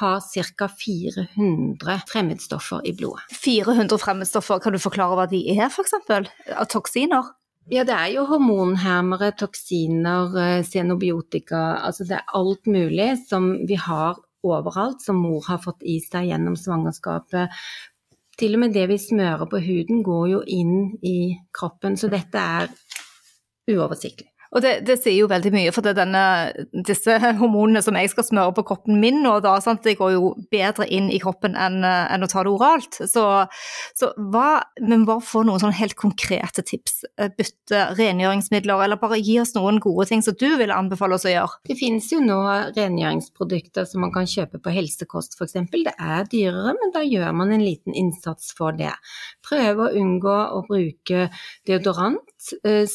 [0.00, 0.66] har ca.
[0.66, 3.28] 400 fremmedstoffer i blodet.
[3.44, 5.94] 400 fremmedstoffer, kan du forklare hva de er, f.eks.?
[6.56, 7.34] Av toksiner?
[7.70, 13.74] Ja, det er jo hormonhermere, toksiner, eh, xenobiotika, altså det er alt mulig som vi
[13.74, 17.52] har overalt, som mor har fått i seg gjennom svangerskapet.
[18.36, 21.18] Til og med det vi smører på huden går jo inn i
[21.56, 22.72] kroppen, så dette er
[23.72, 24.35] uoversiktlig.
[24.54, 26.24] Og det, det, sier jo veldig mye, for det er denne,
[26.86, 29.82] disse hormonene som jeg skal smøre på kroppen min nå, da, sant?
[29.86, 32.98] det går jo bedre inn i kroppen enn, enn å ta det oralt.
[33.10, 33.24] Så,
[33.98, 37.02] så hva, men bare få noen sånn helt konkrete tips.
[37.20, 41.26] Eh, bytte rengjøringsmidler, eller bare gi oss noen gode ting som du vil anbefale oss
[41.28, 41.60] å gjøre.
[41.68, 42.38] Det finnes jo nå
[42.76, 45.58] rengjøringsprodukter som man kan kjøpe på helsekost f.eks.
[45.72, 48.94] Det er dyrere, men da gjør man en liten innsats for det.
[49.46, 51.28] Prøve å unngå å bruke
[51.68, 52.22] deodorant.
[52.66, 52.86] Eh,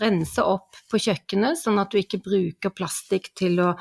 [0.00, 3.72] rense opp på kjøkkenet, sånn at du ikke bruker plastikk til å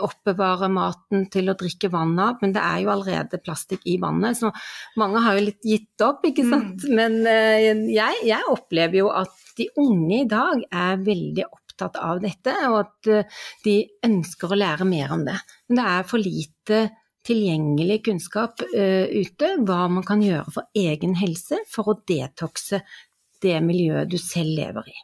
[0.00, 2.38] oppbevare maten, til å drikke vann av.
[2.42, 4.52] Men det er jo allerede plastikk i vannet, så
[5.00, 6.86] mange har jo litt gitt opp, ikke sant.
[6.86, 6.94] Mm.
[6.98, 12.22] Men uh, jeg, jeg, opplever jo at de unge i dag er veldig opptatt av
[12.22, 15.36] dette, og at uh, de ønsker å lære mer om det.
[15.68, 16.82] Men det er for lite
[17.26, 22.80] tilgjengelig kunnskap uh, ute, hva man kan gjøre for egen helse for å detoxe
[23.42, 24.96] det miljøet du selv lever i.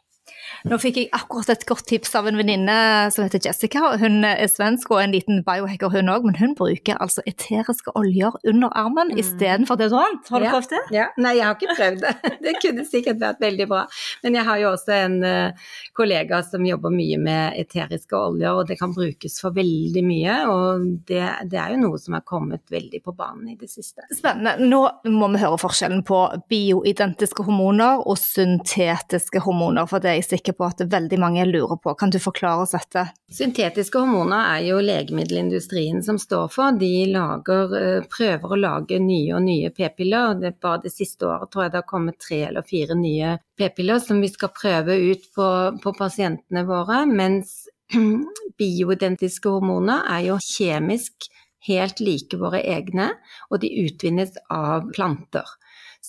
[0.67, 2.75] Nå fikk jeg akkurat et godt tips av en venninne
[3.13, 3.93] som heter Jessica.
[4.01, 8.35] Hun er svensk og en liten biohacker hun òg, men hun bruker altså eteriske oljer
[8.47, 9.21] under armen mm.
[9.21, 10.27] istedenfor deodorant.
[10.31, 10.53] Har du ja.
[10.55, 10.81] prøvd det?
[10.95, 11.07] Ja.
[11.21, 12.15] Nei, jeg har ikke prøvd det.
[12.47, 13.83] Det kunne sikkert vært veldig bra.
[14.23, 18.69] Men jeg har jo også en uh, kollega som jobber mye med eteriske oljer, og
[18.69, 20.37] det kan brukes for veldig mye.
[20.51, 24.05] Og det, det er jo noe som har kommet veldig på banen i det siste.
[24.15, 24.57] Spennende.
[24.67, 24.81] Nå
[25.11, 30.36] må vi høre forskjellen på bioidentiske hormoner og syntetiske hormoner, for det er jeg sikker
[30.57, 31.93] på at veldig mange lurer på.
[31.99, 33.07] Kan du forklare oss dette?
[33.33, 36.77] Syntetiske hormoner er jo legemiddelindustrien som står for.
[36.79, 40.35] De lager, eh, prøver å lage nye og nye p-piller.
[40.35, 43.99] og Bare det siste året tror jeg det har kommet tre eller fire nye p-piller
[43.99, 45.47] som vi skal prøve ut på,
[45.83, 47.05] på pasientene våre.
[47.05, 47.67] Mens
[48.59, 51.29] bioidentiske hormoner er jo kjemisk
[51.67, 53.11] helt like våre egne,
[53.51, 55.47] og de utvinnes av planter.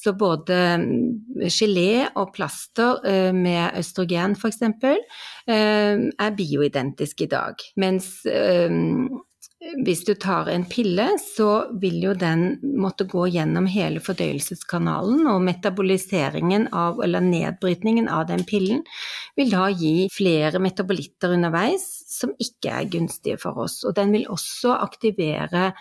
[0.09, 4.63] Så både mm, gelé og plaster eh, med østrogen f.eks.
[4.65, 7.61] Eh, er bioidentisk i dag.
[7.77, 8.73] Mens eh,
[9.85, 11.51] hvis du tar en pille, så
[11.83, 12.47] vil jo den
[12.81, 18.81] måtte gå gjennom hele fordøyelseskanalen, og metaboliseringen av, eller nedbrytningen av den pillen
[19.37, 23.83] vil da gi flere metabolitter underveis som ikke er gunstige for oss.
[23.85, 25.73] Og den vil også aktivere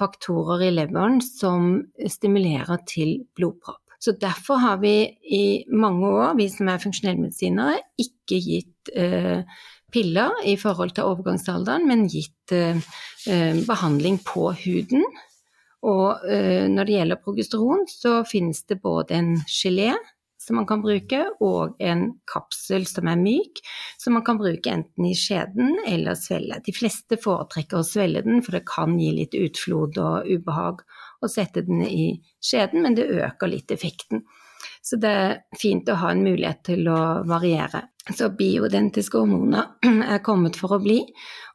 [0.00, 3.84] faktorer i leveren som stimulerer til blodpropp.
[4.00, 4.94] Så derfor har vi
[5.28, 9.42] i mange år, vi som er funksjonellmedisinere, ikke gitt eh,
[9.92, 12.80] piller i forhold til overgangsalderen, men gitt eh,
[13.28, 15.04] eh behandling på huden.
[15.84, 19.92] Og eh, når det gjelder progesteron, så finnes det både en gelé
[20.40, 23.60] som man kan bruke, og en kapsel som er myk,
[24.00, 26.62] som man kan bruke enten i skjeden eller svelle.
[26.64, 30.80] De fleste foretrekker å svelle den, for det kan gi litt utflod og ubehag
[31.20, 34.24] å sette den i skjeden, men det øker litt effekten.
[34.82, 37.84] Så det er fint å ha en mulighet til å variere.
[38.08, 39.74] Så bioidentiske hormoner
[40.14, 41.02] er kommet for å bli,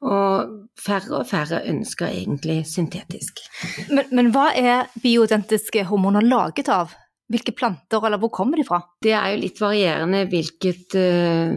[0.05, 3.41] og færre og færre ønsker egentlig syntetisk.
[3.89, 6.93] Men, men hva er bioidentiske hormoner laget av?
[7.25, 8.77] Hvilke planter, eller hvor kommer de fra?
[9.01, 11.55] Det er jo litt varierende hvilket, uh,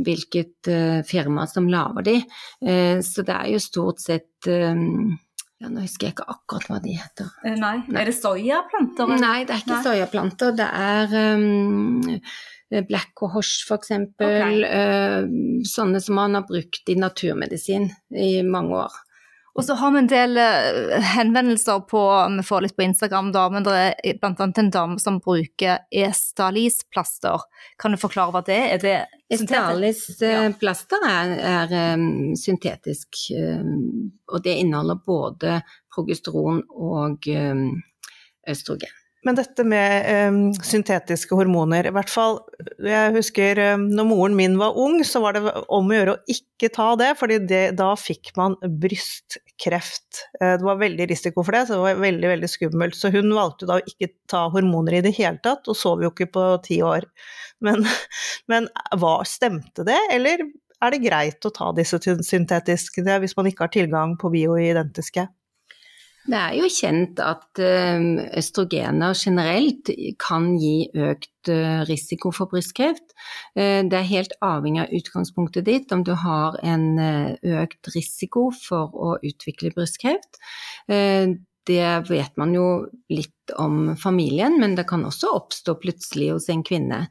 [0.00, 2.14] hvilket uh, firma som lager de.
[2.64, 6.94] Uh, så det er jo stort sett ja, Nå husker jeg ikke akkurat hva de
[6.96, 7.26] heter.
[7.44, 7.82] Nei.
[7.84, 7.98] nei.
[8.00, 9.10] Er det soyaplanter?
[9.20, 10.54] Nei, det er ikke soyaplanter.
[10.56, 12.00] Det er um,
[12.88, 13.92] Black Cohosh f.eks.
[14.16, 14.64] Okay.
[15.68, 18.96] sånne som man har brukt i naturmedisin i mange år.
[19.54, 22.02] Og så har vi en del eh, henvendelser på
[22.36, 24.46] Vi får litt på Instagram, da, men det er bl.a.
[24.46, 27.42] en dame som bruker Estalis-plaster.
[27.80, 28.84] Kan du forklare hva det er?
[28.84, 28.94] det
[29.34, 35.58] Estalis-plaster er, er um, syntetisk, um, og det inneholder både
[35.94, 37.68] progesteron og um,
[38.48, 38.99] østrogen.
[39.26, 42.38] Men dette med um, syntetiske hormoner, i hvert fall
[42.80, 46.32] Jeg husker um, når moren min var ung, så var det om å gjøre å
[46.32, 47.40] ikke ta det, fordi
[47.76, 50.22] da fikk man brystkreft.
[50.40, 52.96] Uh, det var veldig risiko for det, så det var veldig, veldig skummelt.
[52.96, 56.12] Så hun valgte da å ikke ta hormoner i det hele tatt, og sov jo
[56.14, 57.04] ikke på ti år.
[57.60, 57.84] Men,
[58.50, 60.48] men hva, stemte det, eller
[60.80, 65.28] er det greit å ta disse syntetiske hvis man ikke har tilgang på bioidentiske?
[66.28, 67.60] Det er jo kjent at
[68.36, 69.88] østrogener generelt
[70.20, 71.50] kan gi økt
[71.88, 73.14] risiko for brystkreft.
[73.56, 79.14] Det er helt avhengig av utgangspunktet ditt om du har en økt risiko for å
[79.24, 80.42] utvikle brystkreft.
[81.70, 82.66] Det vet man jo
[83.12, 87.02] litt om familien, men det kan også oppstå plutselig hos en kvinne.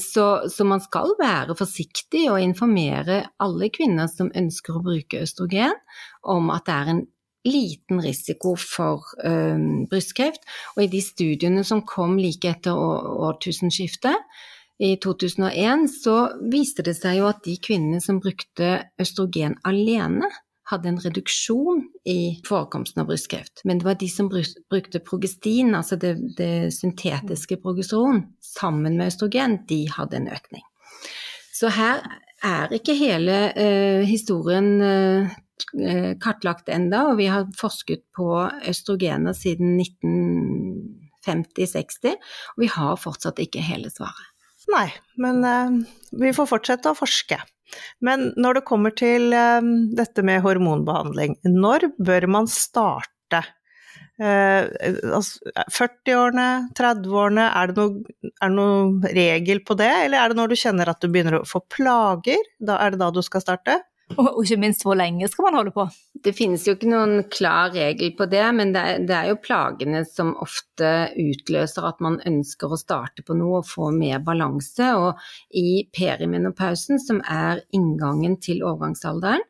[0.00, 5.74] Så, så man skal være forsiktig og informere alle kvinner som ønsker å bruke østrogen,
[6.22, 7.02] om at det er en
[7.44, 10.44] liten risiko for um, brystkreft.
[10.76, 14.18] Og i de studiene som kom like etter årtusenskiftet,
[14.82, 16.16] i 2001, så
[16.50, 20.30] viste det seg jo at de kvinnene som brukte østrogen alene,
[20.64, 23.60] hadde en reduksjon i forekomsten av brystkreft.
[23.68, 29.58] Men det var de som brukte progestin, altså det, det syntetiske progesteron, sammen med østrogen,
[29.68, 30.64] de hadde en økning.
[31.54, 32.00] Så her
[32.44, 35.28] er ikke hele eh, historien Eh,
[36.22, 38.26] kartlagt enda, og vi har forsket på
[38.66, 42.16] østrogener siden 1950-60,
[42.54, 44.34] og vi har fortsatt ikke hele svaret.
[44.72, 44.86] Nei,
[45.20, 45.74] men uh,
[46.20, 47.38] vi får fortsette å forske.
[48.04, 49.60] Men når det kommer til uh,
[49.96, 53.42] dette med hormonbehandling, når bør man starte?
[54.14, 54.70] Uh,
[55.10, 60.92] altså, 40-årene, 30-årene, er, det noe regel på det, eller er det når du kjenner
[60.92, 63.80] at du begynner å få plager, da er det da du skal starte?
[64.12, 65.86] Og ikke minst hvor lenge skal man holde på?
[66.24, 69.40] Det finnes jo ikke noen klar regel på det, men det er, det er, jo
[69.42, 70.90] plagene som ofte
[71.20, 74.90] utløser at man ønsker å starte på noe og få mer balanse.
[75.00, 75.24] Og
[75.56, 79.44] i perimenopausen, som er inngangen til overgangsalderen,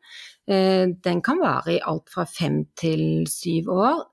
[0.47, 4.03] eh, den kan vare i alt fra fem til syv år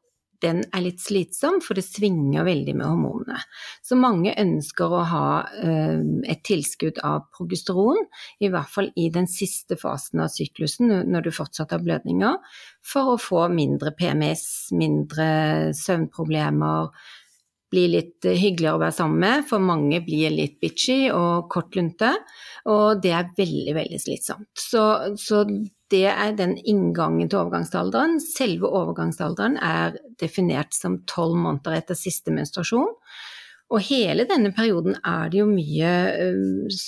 [0.42, 3.38] den er litt slitsom, for det svinger veldig med hormonene.
[3.84, 5.26] Så mange ønsker å ha
[5.62, 6.02] eh,
[6.32, 8.04] et tilskudd av progesteron,
[8.42, 12.38] i hvert fall i den siste fasen av syklusen, når du fortsatt har blødninger,
[12.86, 15.26] for å få mindre PMS, mindre
[15.78, 16.90] søvnproblemer,
[17.72, 22.10] bli litt hyggeligere å være sammen med, for mange blir litt bitchy og kortlunte,
[22.68, 24.50] og det er veldig, veldig slitsomt.
[24.60, 24.82] Så,
[25.16, 25.46] så
[25.92, 28.18] det er den inngangen til overgangsalderen.
[28.24, 32.90] Selve overgangsalderen er definert som tolv måneder etter siste menstruasjon.
[33.72, 35.92] Og hele denne perioden er det jo mye
[36.26, 36.80] øh,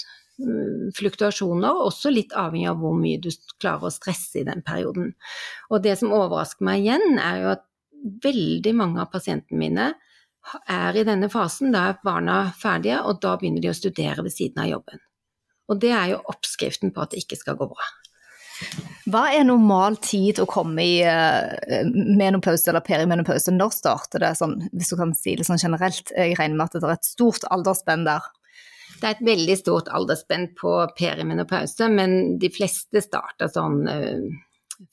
[0.96, 3.30] fluktuasjoner, også litt avhengig av hvor mye du
[3.62, 5.14] klarer å stresse i den perioden.
[5.70, 7.64] Og det som overrasker meg igjen, er jo at
[8.24, 9.92] veldig mange av pasientene mine
[10.68, 14.34] er i denne fasen, da er barna ferdige, og da begynner de å studere ved
[14.34, 15.00] siden av jobben.
[15.72, 17.86] Og det er jo oppskriften på at det ikke skal gå bra.
[19.10, 23.52] Hva er normal tid å komme i uh, menopause eller perimenopause?
[23.52, 26.14] Når starter det, sånn, hvis du kan si det sånn generelt?
[26.14, 28.24] Jeg regner med at det er et stort aldersspenn der.
[29.00, 34.24] Det er et veldig stort aldersspenn på perimenopause, men de fleste starter sånn uh,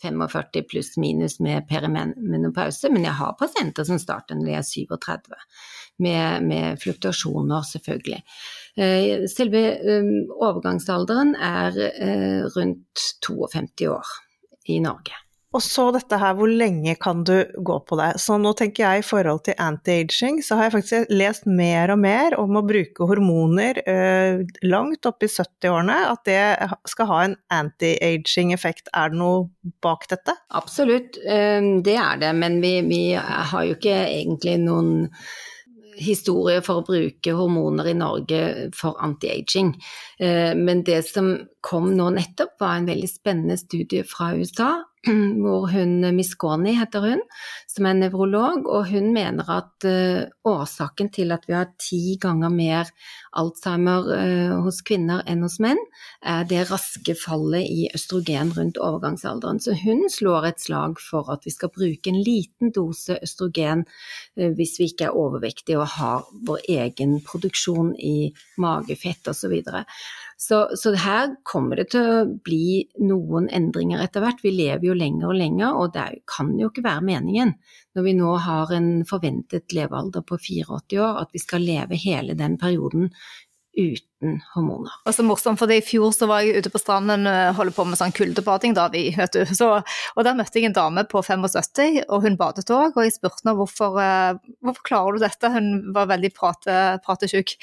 [0.01, 2.91] 45 pluss minus med perimenopause.
[2.93, 5.39] Men jeg har pasienter som starter når de er 37,
[6.01, 8.21] med, med fluktuasjoner selvfølgelig.
[8.77, 14.15] Eh, selve eh, overgangsalderen er eh, rundt 52 år
[14.71, 15.17] i Norge.
[15.51, 18.13] Og så dette her, hvor lenge kan du gå på det?
[18.23, 21.99] Så nå tenker jeg i forhold til anti-aging, så har jeg faktisk lest mer og
[21.99, 27.37] mer om å bruke hormoner eh, langt opp i 70-årene, at det skal ha en
[27.51, 28.93] anti-aging-effekt.
[28.95, 30.37] Er det noe bak dette?
[30.55, 35.09] Absolutt, det er det, men vi, vi har jo ikke egentlig noen
[36.01, 38.39] historie for å bruke hormoner i Norge
[38.77, 39.73] for anti-aging.
[40.21, 41.33] Eh, men det som
[41.65, 44.71] kom nå nettopp, var en veldig spennende studie fra USA
[45.41, 47.21] hvor hun, Miss Corney heter hun,
[47.69, 52.53] som er nevrolog, og hun mener at uh, årsaken til at vi har ti ganger
[52.53, 52.91] mer
[53.41, 55.81] Alzheimer uh, hos kvinner enn hos menn,
[56.21, 59.61] er det raske fallet i østrogen rundt overgangsalderen.
[59.63, 64.51] Så hun slår et slag for at vi skal bruke en liten dose østrogen uh,
[64.53, 69.57] hvis vi ikke er overvektige og har vår egen produksjon i magefett osv.
[69.65, 69.81] Så,
[70.41, 74.41] så her kommer det til å bli noen endringer etter hvert.
[74.41, 77.53] Vi lever jo lenger og lenger, og det kan jo ikke være meningen
[77.95, 82.37] når vi nå har en forventet levealder på 84 år, at vi skal leve hele
[82.39, 83.11] den perioden
[83.77, 84.10] uten
[84.53, 84.93] hormoner.
[85.05, 87.75] Og så morsomt, for I fjor så var jeg ute på stranden og eh, holdt
[87.77, 88.75] på med sånn kuldebading.
[88.77, 89.41] da, vi, vet du.
[89.57, 92.93] Så, og Der møtte jeg en dame på 75, og hun badet òg.
[92.95, 97.55] Og jeg spurte henne hvorfor, uh, hvorfor klarer du dette, hun var veldig prate, pratesjuk.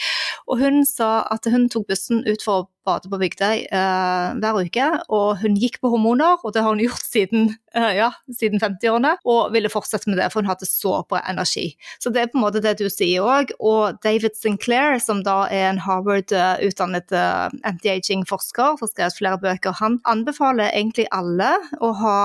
[0.49, 4.61] Og hun sa at hun tok bussen ut for å bade på Bygdøy eh, hver
[4.64, 8.63] uke, og hun gikk på hormoner, og det har hun gjort siden, eh, ja, siden
[8.63, 11.71] 50-årene, og ville fortsette med det, for hun hadde så bra energi.
[12.02, 13.52] Så det er på en måte det du sier òg.
[13.59, 19.77] Og David Sinclair, som da er en Harvard-utdannet uh, anti-aging-forsker, som har skrevet flere bøker,
[19.81, 22.19] han anbefaler egentlig alle å ha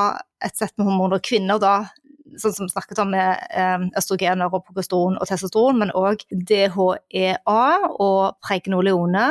[0.44, 1.24] et sett med hormoner.
[1.24, 1.76] Kvinner da
[2.40, 7.66] sånn som vi snakket om med eh, østrogener og progesteron og testosteron, men òg DHEA
[7.92, 9.28] og pregnoleone.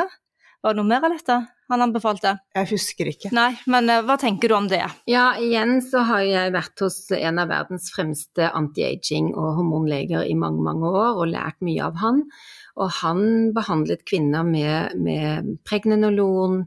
[0.63, 1.39] Var det noe mer av dette
[1.73, 2.35] han anbefalte?
[2.55, 3.31] Jeg husker ikke.
[3.35, 4.83] Nei, men eh, hva tenker du om det?
[5.09, 10.35] Ja, igjen så har jeg vært hos en av verdens fremste anti-aging- og hormonleger i
[10.39, 12.23] mange, mange år og lært mye av han.
[12.79, 16.63] Og han behandlet kvinner med, med pregnenolon,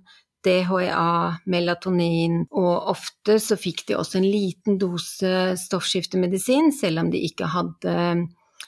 [0.47, 7.25] DHEA, melatonin, og ofte så fikk de også en liten dose stoffskiftemedisin, selv om de
[7.27, 7.97] ikke hadde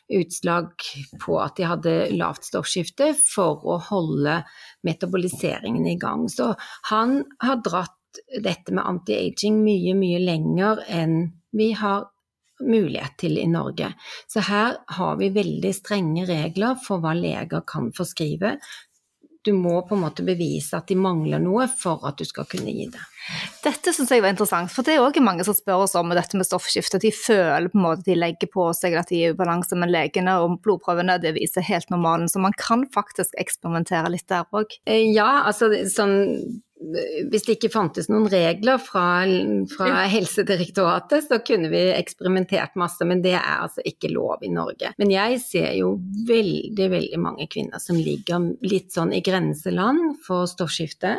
[0.08, 0.72] utslag
[1.20, 4.40] på at de hadde lavt stoffskifte, for å holde
[4.86, 6.26] metaboliseringen i gang.
[6.32, 6.54] Så
[6.90, 7.94] han har dratt
[8.42, 11.18] dette med anti-aging mye, mye lenger enn
[11.54, 12.08] vi har
[12.64, 13.92] mulighet til i Norge.
[14.30, 18.56] Så her har vi veldig strenge regler for hva leger kan forskrive.
[19.46, 22.72] Du må på en måte bevise at de mangler noe for at du skal kunne
[22.74, 23.04] gi det.
[23.62, 26.36] Dette syns jeg var interessant, for det er òg mange som spør oss om dette
[26.36, 27.00] med stoffskifte.
[27.00, 29.92] De føler på en måte de legger på seg at de er i ubalanse, men
[29.94, 32.28] legene og blodprøvene det viser helt normalen.
[32.28, 34.74] Så man kan faktisk eksperimentere litt der òg.
[34.88, 36.18] Ja, altså sånn
[36.78, 39.24] hvis det ikke fantes noen regler fra,
[39.72, 44.92] fra, Helsedirektoratet, så kunne vi eksperimentert masse, men det er altså ikke lov i Norge.
[45.00, 45.96] Men jeg ser jo
[46.28, 51.16] veldig, veldig mange kvinner som ligger litt sånn i grenseland for stoffskifte,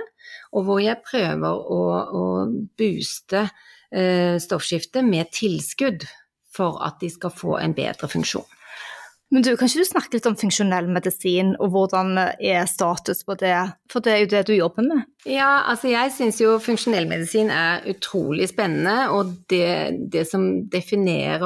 [0.55, 1.81] og hvor jeg prøver å,
[2.21, 2.23] å
[2.79, 3.45] booste
[3.91, 6.07] eh, stoffskiftet med tilskudd
[6.55, 8.47] for at de skal få en bedre funksjon.
[9.29, 13.35] Men du, Kan ikke du snakke litt om funksjonell medisin, og hvordan er status på
[13.37, 13.53] det?
[13.91, 15.03] For det er jo det du jobber med.
[15.29, 19.11] Ja, altså jeg syns jo funksjonell medisin er utrolig spennende.
[19.13, 19.69] Og det,
[20.09, 21.45] det som definerer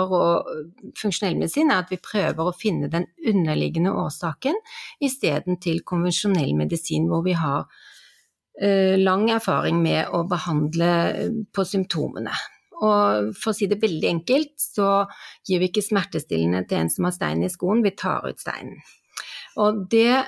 [1.00, 4.56] funksjonell medisin, er at vi prøver å finne den underliggende årsaken
[5.04, 10.94] isteden til konvensjonell medisin, hvor vi har uh, lang erfaring med å behandle
[11.52, 12.32] på symptomene.
[12.84, 15.06] Og for å si det veldig enkelt, så
[15.48, 18.80] gir vi ikke smertestillende til en som har stein i skoen, vi tar ut steinen.
[19.62, 20.24] Og det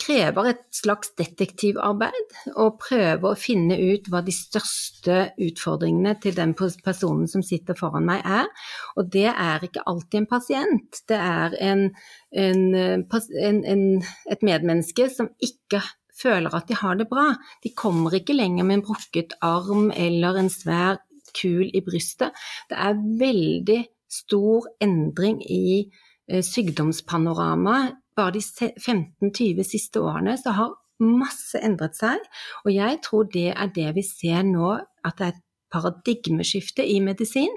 [0.00, 6.54] krever et slags detektivarbeid å prøve å finne ut hva de største utfordringene til den
[6.56, 8.48] personen som sitter foran meg er.
[8.96, 11.88] Og det er ikke alltid en pasient, det er en,
[12.32, 13.84] en, en,
[14.32, 15.82] et medmenneske som ikke
[16.14, 17.32] føler at de har det bra.
[17.64, 21.02] De kommer ikke lenger med en brukket arm eller en svær
[21.36, 22.34] kul i brystet.
[22.70, 23.80] Det er veldig
[24.10, 25.90] stor endring i
[26.30, 28.00] eh, sykdomspanoramaet.
[28.14, 28.42] Bare de
[28.78, 32.22] 15-20 siste årene så har masse endret seg,
[32.62, 35.42] og jeg tror det er det vi ser nå, at det er et
[35.74, 37.50] paradigmeskifte i medisin,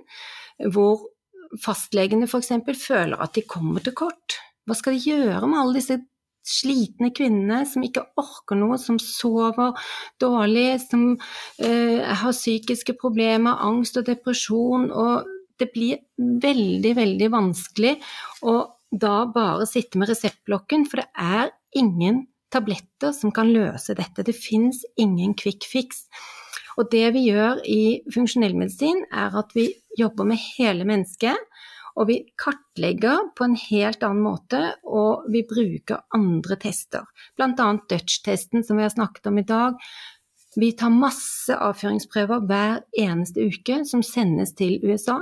[0.74, 1.06] hvor
[1.62, 2.52] fastlegene f.eks.
[2.82, 4.40] føler at de kommer til kort.
[4.68, 6.00] Hva skal de gjøre med alle disse
[6.48, 9.76] slitne kvinnene som ikke orker noe, som sover
[10.22, 14.90] dårlig, som uh, har psykiske problemer, angst og depresjon.
[14.92, 15.28] Og
[15.60, 17.98] det blir veldig, veldig vanskelig
[18.48, 24.24] å da bare sitte med reseptblokken, for det er ingen tabletter som kan løse dette.
[24.24, 26.06] Det fins ingen quick fix.
[26.78, 27.82] Og det vi gjør i
[28.14, 31.36] funksjonell medisin, er at vi jobber med hele mennesket
[31.98, 37.08] og vi kartlegger på en helt annen måte, og vi bruker andre tester.
[37.38, 37.72] Bl.a.
[37.90, 39.80] Dutch-testen som vi har snakket om i dag.
[40.58, 45.18] Vi tar masse avføringsprøver hver eneste uke som sendes til USA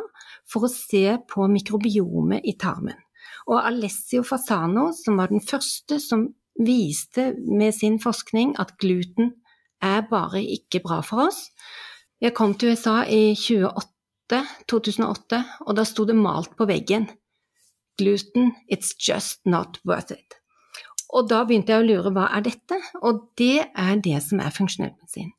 [0.52, 3.00] for å se på mikrobiomet i tarmen.
[3.48, 9.34] Og Alessio Fasano, som var den første som viste med sin forskning at gluten
[9.84, 11.50] er bare ikke bra for oss.
[12.24, 13.95] Jeg kom til USA i 2008
[14.32, 17.08] 2008, og da sto det malt på veggen
[17.98, 20.36] Gluten, it's just not worth it.
[21.16, 22.80] Og da begynte jeg å lure hva er dette?
[23.08, 25.32] Og det er det som er funksjonell medisin.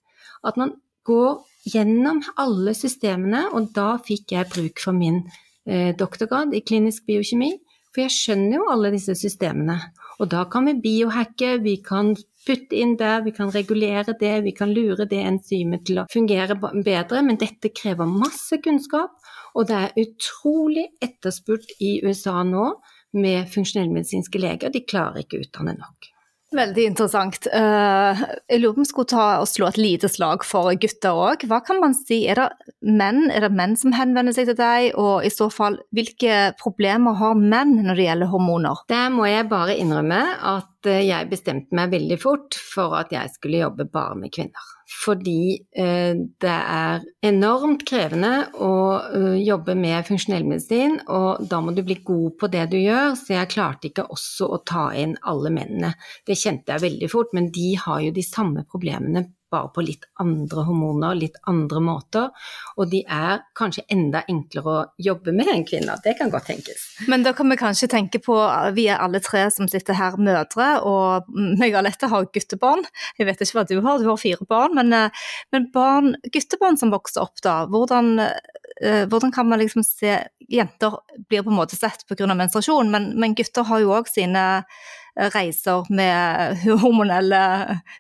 [0.47, 0.73] At man
[1.07, 5.25] går gjennom alle systemene, og da fikk jeg bruk for min
[5.67, 7.53] eh, doktorgrad i klinisk biokjemi.
[7.93, 9.79] For jeg skjønner jo alle disse systemene.
[10.21, 12.15] Og da kan vi biohacke, vi kan
[12.47, 16.59] putte inn der, vi kan regulere det, vi kan lure det enzymet til å fungere
[16.59, 19.17] bedre, men dette krever masse kunnskap,
[19.57, 22.75] og det er utrolig etterspurt i USA nå
[23.17, 26.13] med funksjonellmedisinske leger, de klarer ikke å utdanne nok.
[26.55, 27.49] Veldig interessant.
[27.51, 31.19] Eh, jeg lurer på om vi skulle ta og slå et lite slag for gutter
[31.19, 31.43] òg.
[31.51, 34.93] Hva kan man si, er det menn, er det menn som henvender seg til deg,
[34.95, 38.85] og i så fall, hvilke problemer har menn når det gjelder hormoner?
[38.93, 40.23] Der må jeg bare innrømme
[40.55, 44.73] at eh, jeg bestemte meg veldig fort for at jeg skulle jobbe bare med kvinner
[44.87, 48.73] fordi eh, det er enormt krevende å
[49.03, 53.17] uh, jobbe med funksjonell medisin, og da må du bli god på det du gjør,
[53.19, 55.91] så jeg klarte ikke også å ta inn alle mennene.
[56.27, 60.07] Det kjente jeg veldig fort, men de har jo de samme problemene bare på litt
[60.23, 62.31] andre hormoner, litt andre måter.
[62.77, 66.01] Og de er kanskje enda enklere å jobbe med enn kvinner.
[66.05, 66.85] Det kan godt tenkes.
[67.11, 68.37] Men da kan vi kanskje tenke på,
[68.77, 71.31] vi er alle tre som sitter her mødre, og
[71.61, 72.87] meg og Alette har guttebarn.
[73.21, 74.77] Jeg vet ikke hva du har, du har fire barn.
[74.79, 79.87] Men, eh, men barn, guttebarn som vokser opp da, hvordan, eh, hvordan kan man liksom
[79.87, 80.93] se Jenter
[81.27, 82.29] blir på en måte sett pga.
[82.31, 84.45] menstruasjon, men, men gutter har jo òg sine
[85.17, 87.43] reiser med hormonelle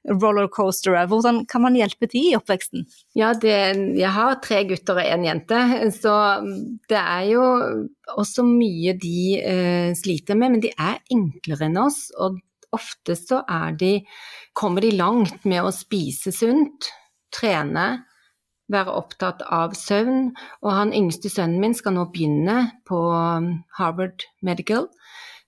[0.08, 1.06] rollercoastere.
[1.10, 2.86] Hvordan kan man hjelpe de i oppveksten?
[3.16, 3.56] Ja, det,
[3.96, 5.60] jeg har tre gutter og én jente,
[5.96, 6.16] så
[6.90, 7.44] det er jo
[8.16, 10.56] også mye de eh, sliter med.
[10.56, 12.40] Men de er enklere enn oss, og
[12.76, 13.44] ofte så
[13.78, 14.00] de
[14.56, 16.86] Kommer de langt med å spise sunt,
[17.28, 18.06] trene,
[18.72, 20.30] være opptatt av søvn.
[20.64, 22.96] Og han yngste sønnen min skal nå begynne på
[23.76, 24.88] Harvard Medical.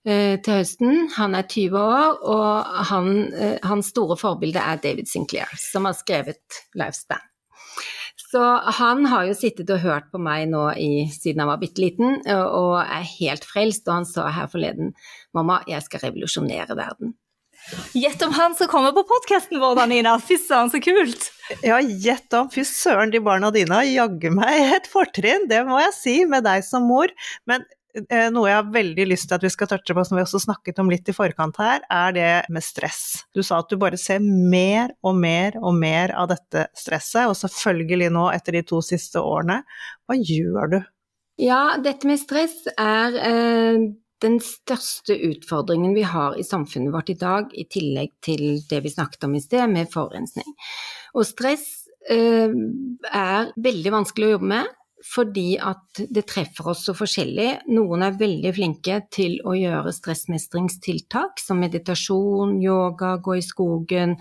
[0.09, 1.09] Eh, til høsten.
[1.19, 5.93] Han er 20 år, og han, eh, hans store forbilde er David Sinclair, som har
[5.99, 7.21] skrevet Lifespan.
[8.31, 8.41] Så
[8.79, 12.21] han har jo sittet og hørt på meg nå i, siden han var bitte liten,
[12.29, 13.89] og er helt frelst.
[13.89, 14.93] Og han sa her forleden
[15.33, 17.15] mamma, jeg skal revolusjonere verden.
[17.97, 20.15] Gjett om han skal komme på podkasten vår da, Nina.
[20.21, 21.31] Fy søren, så kult!
[21.65, 22.51] Ja, gjett om.
[22.53, 26.47] Fy søren, de barna dine har jaggu meg et fortrinn, det må jeg si, med
[26.49, 27.13] deg som mor.
[27.49, 27.65] Men
[28.35, 30.81] noe jeg har veldig lyst til at vi skal touche på, som vi også snakket
[30.83, 33.25] om litt i forkant her, er det med stress.
[33.35, 37.37] Du sa at du bare ser mer og mer og mer av dette stresset, og
[37.39, 39.63] selvfølgelig nå etter de to siste årene.
[40.09, 40.79] Hva gjør du?
[41.39, 43.83] Ja, dette med stress er eh,
[44.23, 48.91] den største utfordringen vi har i samfunnet vårt i dag, i tillegg til det vi
[48.91, 50.49] snakket om i sted, med forurensning.
[51.15, 51.69] Og stress
[52.11, 54.75] eh, er veldig vanskelig å jobbe med
[55.07, 57.69] fordi at det treffer oss så forskjellig.
[57.71, 64.17] Noen er veldig flinke til å gjøre stressmestringstiltak som meditasjon, yoga, gå i skogen,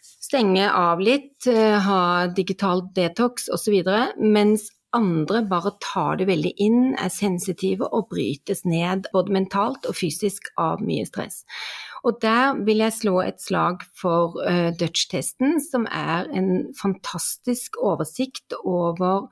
[0.00, 3.82] stenge av litt, eh, ha digital detox osv.
[4.18, 9.96] Mens andre bare tar det veldig inn, er sensitive og brytes ned både mentalt og
[9.98, 11.44] fysisk av mye stress.
[12.06, 18.54] Og der vil jeg slå et slag for uh, Dutch-testen, som er en fantastisk oversikt
[18.64, 19.28] over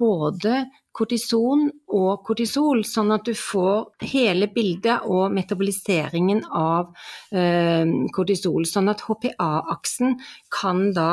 [0.00, 0.64] både
[0.96, 6.90] kortison og kortisol, sånn at du får hele bildet og metaboliseringen av
[7.36, 8.66] eh, kortisol.
[8.68, 10.16] Sånn at HPA-aksen
[10.52, 11.10] kan da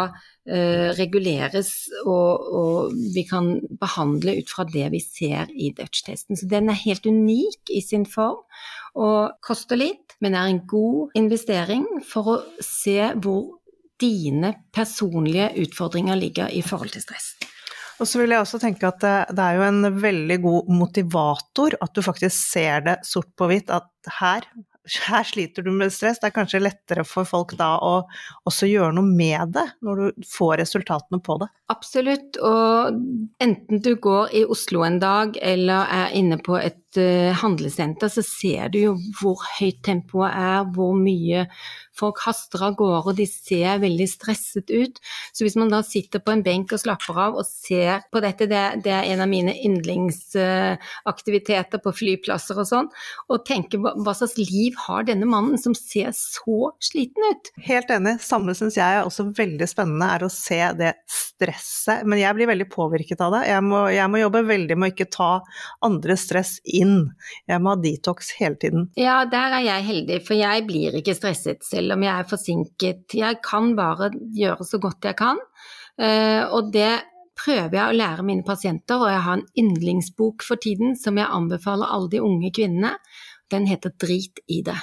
[0.47, 1.71] eh, reguleres,
[2.05, 6.39] og, og, vi kan behandle ut fra det vi ser i Dutch-testen.
[6.39, 8.41] Så den er helt unik i sin form
[8.97, 13.57] og koster litt, men er en god investering for å se hvor
[14.01, 17.33] dine personlige utfordringer ligger i forhold til stress.
[17.97, 21.95] Og så vil jeg også tenke at det, er jo en veldig god motivator at
[21.97, 24.45] du faktisk ser det sort på hvitt, at her,
[25.07, 26.19] her sliter du med stress.
[26.21, 27.93] Det er kanskje lettere for folk da å
[28.47, 31.49] også gjøre noe med det, når du får resultatene på det.
[31.73, 32.99] Absolutt, og
[33.43, 38.23] enten du går i Oslo en dag eller er inne på et uh, handlesenter, så
[38.25, 41.47] ser du jo hvor høyt tempoet er, hvor mye
[41.97, 44.95] Folk haster av gårde, og de ser veldig stresset ut.
[45.33, 48.43] Så hvis man da sitter på en benk og slapper av og ser på dette,
[48.49, 52.89] det, det er en av mine yndlingsaktiviteter på flyplasser og sånn,
[53.31, 57.43] og tenker hva, hva slags liv har denne mannen som ser så sliten ut?
[57.67, 58.13] Helt enig.
[58.23, 60.93] Samme syns jeg er også veldig spennende, er å se det
[61.37, 62.05] stresset.
[62.09, 63.43] Men jeg blir veldig påvirket av det.
[63.51, 65.31] Jeg må, jeg må jobbe veldig med å ikke ta
[65.85, 67.11] andre stress inn.
[67.49, 68.87] Jeg må ha detox hele tiden.
[68.99, 73.05] Ja, der er jeg heldig, for jeg blir ikke stresset selv om jeg er forsinket.
[73.17, 75.39] Jeg kan bare gjøre så godt jeg kan.
[76.01, 76.91] Eh, og det
[77.37, 81.29] prøver jeg å lære mine pasienter, og jeg har en yndlingsbok for tiden som jeg
[81.29, 82.95] anbefaler alle de unge kvinnene.
[83.53, 84.79] Den heter Drit i det.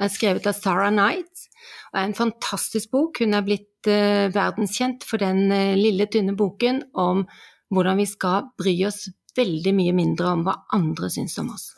[0.00, 1.48] Den er skrevet av Sarah Knight
[1.90, 3.20] og er en fantastisk bok.
[3.20, 7.24] Hun er blitt uh, verdenskjent for den uh, lille, tynne boken om
[7.70, 9.06] hvordan vi skal bry oss
[9.38, 11.70] veldig mye mindre om hva andre syns om oss.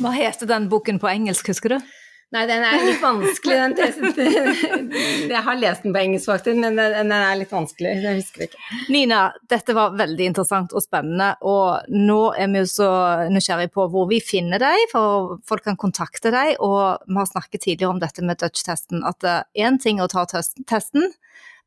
[0.00, 1.92] Hva heter den boken på engelsk, husker du?
[2.34, 4.88] Nei, den er litt vanskelig, den testen.
[5.34, 7.92] Jeg har lest den på engelsk, faktisk, men den er litt vanskelig.
[8.02, 8.62] Jeg husker ikke.
[8.94, 9.20] Nina,
[9.50, 12.90] dette var veldig interessant og spennende, og nå er vi jo så
[13.30, 16.56] nysgjerrige på hvor vi finner deg, for folk kan kontakte deg.
[16.64, 20.26] Og vi har snakket tidligere om dette med Dutch-testen, at én ting er å ta
[20.26, 21.12] testen,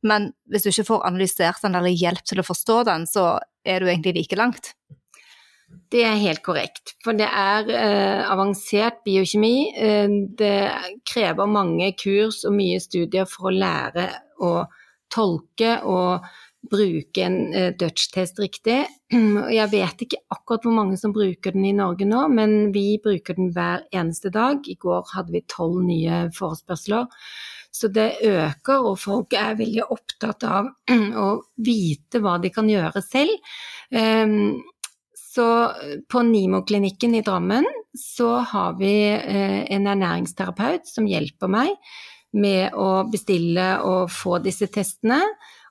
[0.06, 3.38] men hvis du ikke får analysert den eller hjelp til å forstå den, så
[3.68, 4.74] er du egentlig like langt.
[5.68, 6.96] Det er helt korrekt.
[7.04, 9.56] For det er eh, avansert biokjemi.
[9.76, 10.58] Eh, det
[11.08, 14.10] krever mange kurs og mye studier for å lære
[14.44, 14.52] å
[15.12, 16.28] tolke og
[16.68, 18.82] bruke en eh, Dutch-test riktig.
[19.12, 23.38] Jeg vet ikke akkurat hvor mange som bruker den i Norge nå, men vi bruker
[23.38, 24.68] den hver eneste dag.
[24.68, 27.08] I går hadde vi tolv nye forespørsler.
[27.78, 30.72] Så det øker, og folk er veldig opptatt av
[31.26, 31.28] å
[31.64, 33.54] vite hva de kan gjøre selv.
[33.94, 34.58] Um,
[35.38, 35.48] så
[36.10, 37.66] på Nimo-klinikken i Drammen
[37.98, 41.76] så har vi uh, en ernæringsterapeut som hjelper meg
[42.38, 45.22] med å bestille og få disse testene.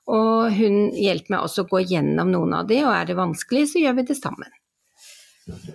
[0.07, 3.65] Og hun hjelper meg også å gå gjennom noen av de, og er det vanskelig,
[3.73, 4.53] så gjør vi det sammen.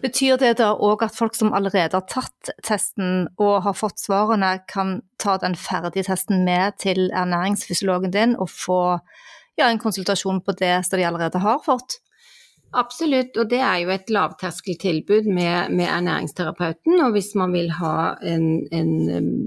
[0.03, 4.59] Betyr det da òg at folk som allerede har tatt testen og har fått svarene,
[4.69, 8.81] kan ta den ferdige testen med til ernæringsfysiologen din og få
[9.61, 12.02] ja, en konsultasjon på det som de allerede har fått?
[12.73, 16.97] Absolutt, og det er jo et lavterskeltilbud med, med ernæringsterapeuten.
[17.05, 18.95] Og hvis man vil ha en, en,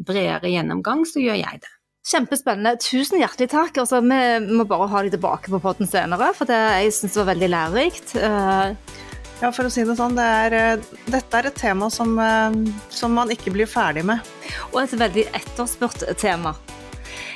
[0.05, 1.71] bredere gjennomgang, så gjør jeg det.
[2.05, 2.75] Kjempespennende.
[2.83, 3.79] Tusen hjertelig takk.
[3.81, 7.23] Altså, vi må bare ha deg tilbake på podden senere, for det, jeg syns det
[7.23, 8.13] var veldig lærerikt.
[8.21, 9.01] Uh,
[9.41, 12.53] ja, for å si det sånn, det er, eh, dette er et tema som, eh,
[12.89, 14.23] som man ikke blir ferdig med.
[14.71, 16.55] Og et veldig etterspurt tema.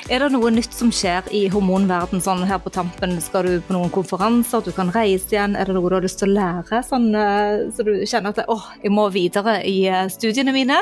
[0.09, 3.11] Er det noe nytt som skjer i hormonverden sånn her på tampen?
[3.21, 5.53] Skal du på noen konferanser, du kan reise igjen?
[5.53, 8.49] Er det noe du har lyst til å lære, sånn, eh, så du kjenner at
[8.49, 10.79] åh, jeg må videre i eh, studiene mine?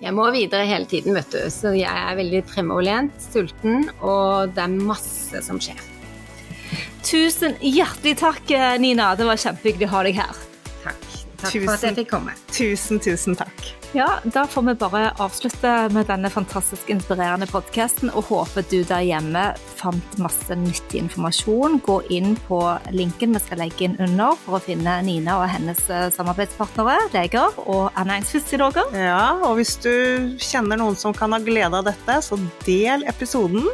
[0.00, 1.38] Jeg må videre hele tiden, vet du.
[1.54, 5.78] Så jeg er veldig fremoverlent, sulten, og det er masse som skjer.
[7.06, 9.12] Tusen hjertelig takk, eh, Nina.
[9.14, 10.42] Det var kjempehyggelig å ha deg her.
[11.44, 11.52] Takk.
[11.52, 12.36] Tusen, for at jeg fikk komme.
[12.54, 13.66] Tusen, tusen takk.
[13.94, 19.04] Ja, da får vi bare avslutte med denne fantastisk inspirerende podkasten og håper du der
[19.06, 19.44] hjemme
[19.78, 21.78] fant masse nyttig informasjon.
[21.86, 22.58] Gå inn på
[22.90, 27.54] linken vi skal legge inn under for å finne Nina og hennes eh, samarbeidspartnere, leger
[27.68, 28.90] og ernæringsfysiologer.
[28.98, 29.92] Ja, og hvis du
[30.42, 33.68] kjenner noen som kan ha glede av dette, så del episoden.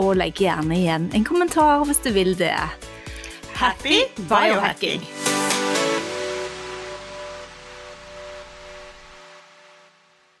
[0.00, 2.56] Og legg gjerne igjen en kommentar hvis du vil det.
[3.60, 5.04] Happy biohacking!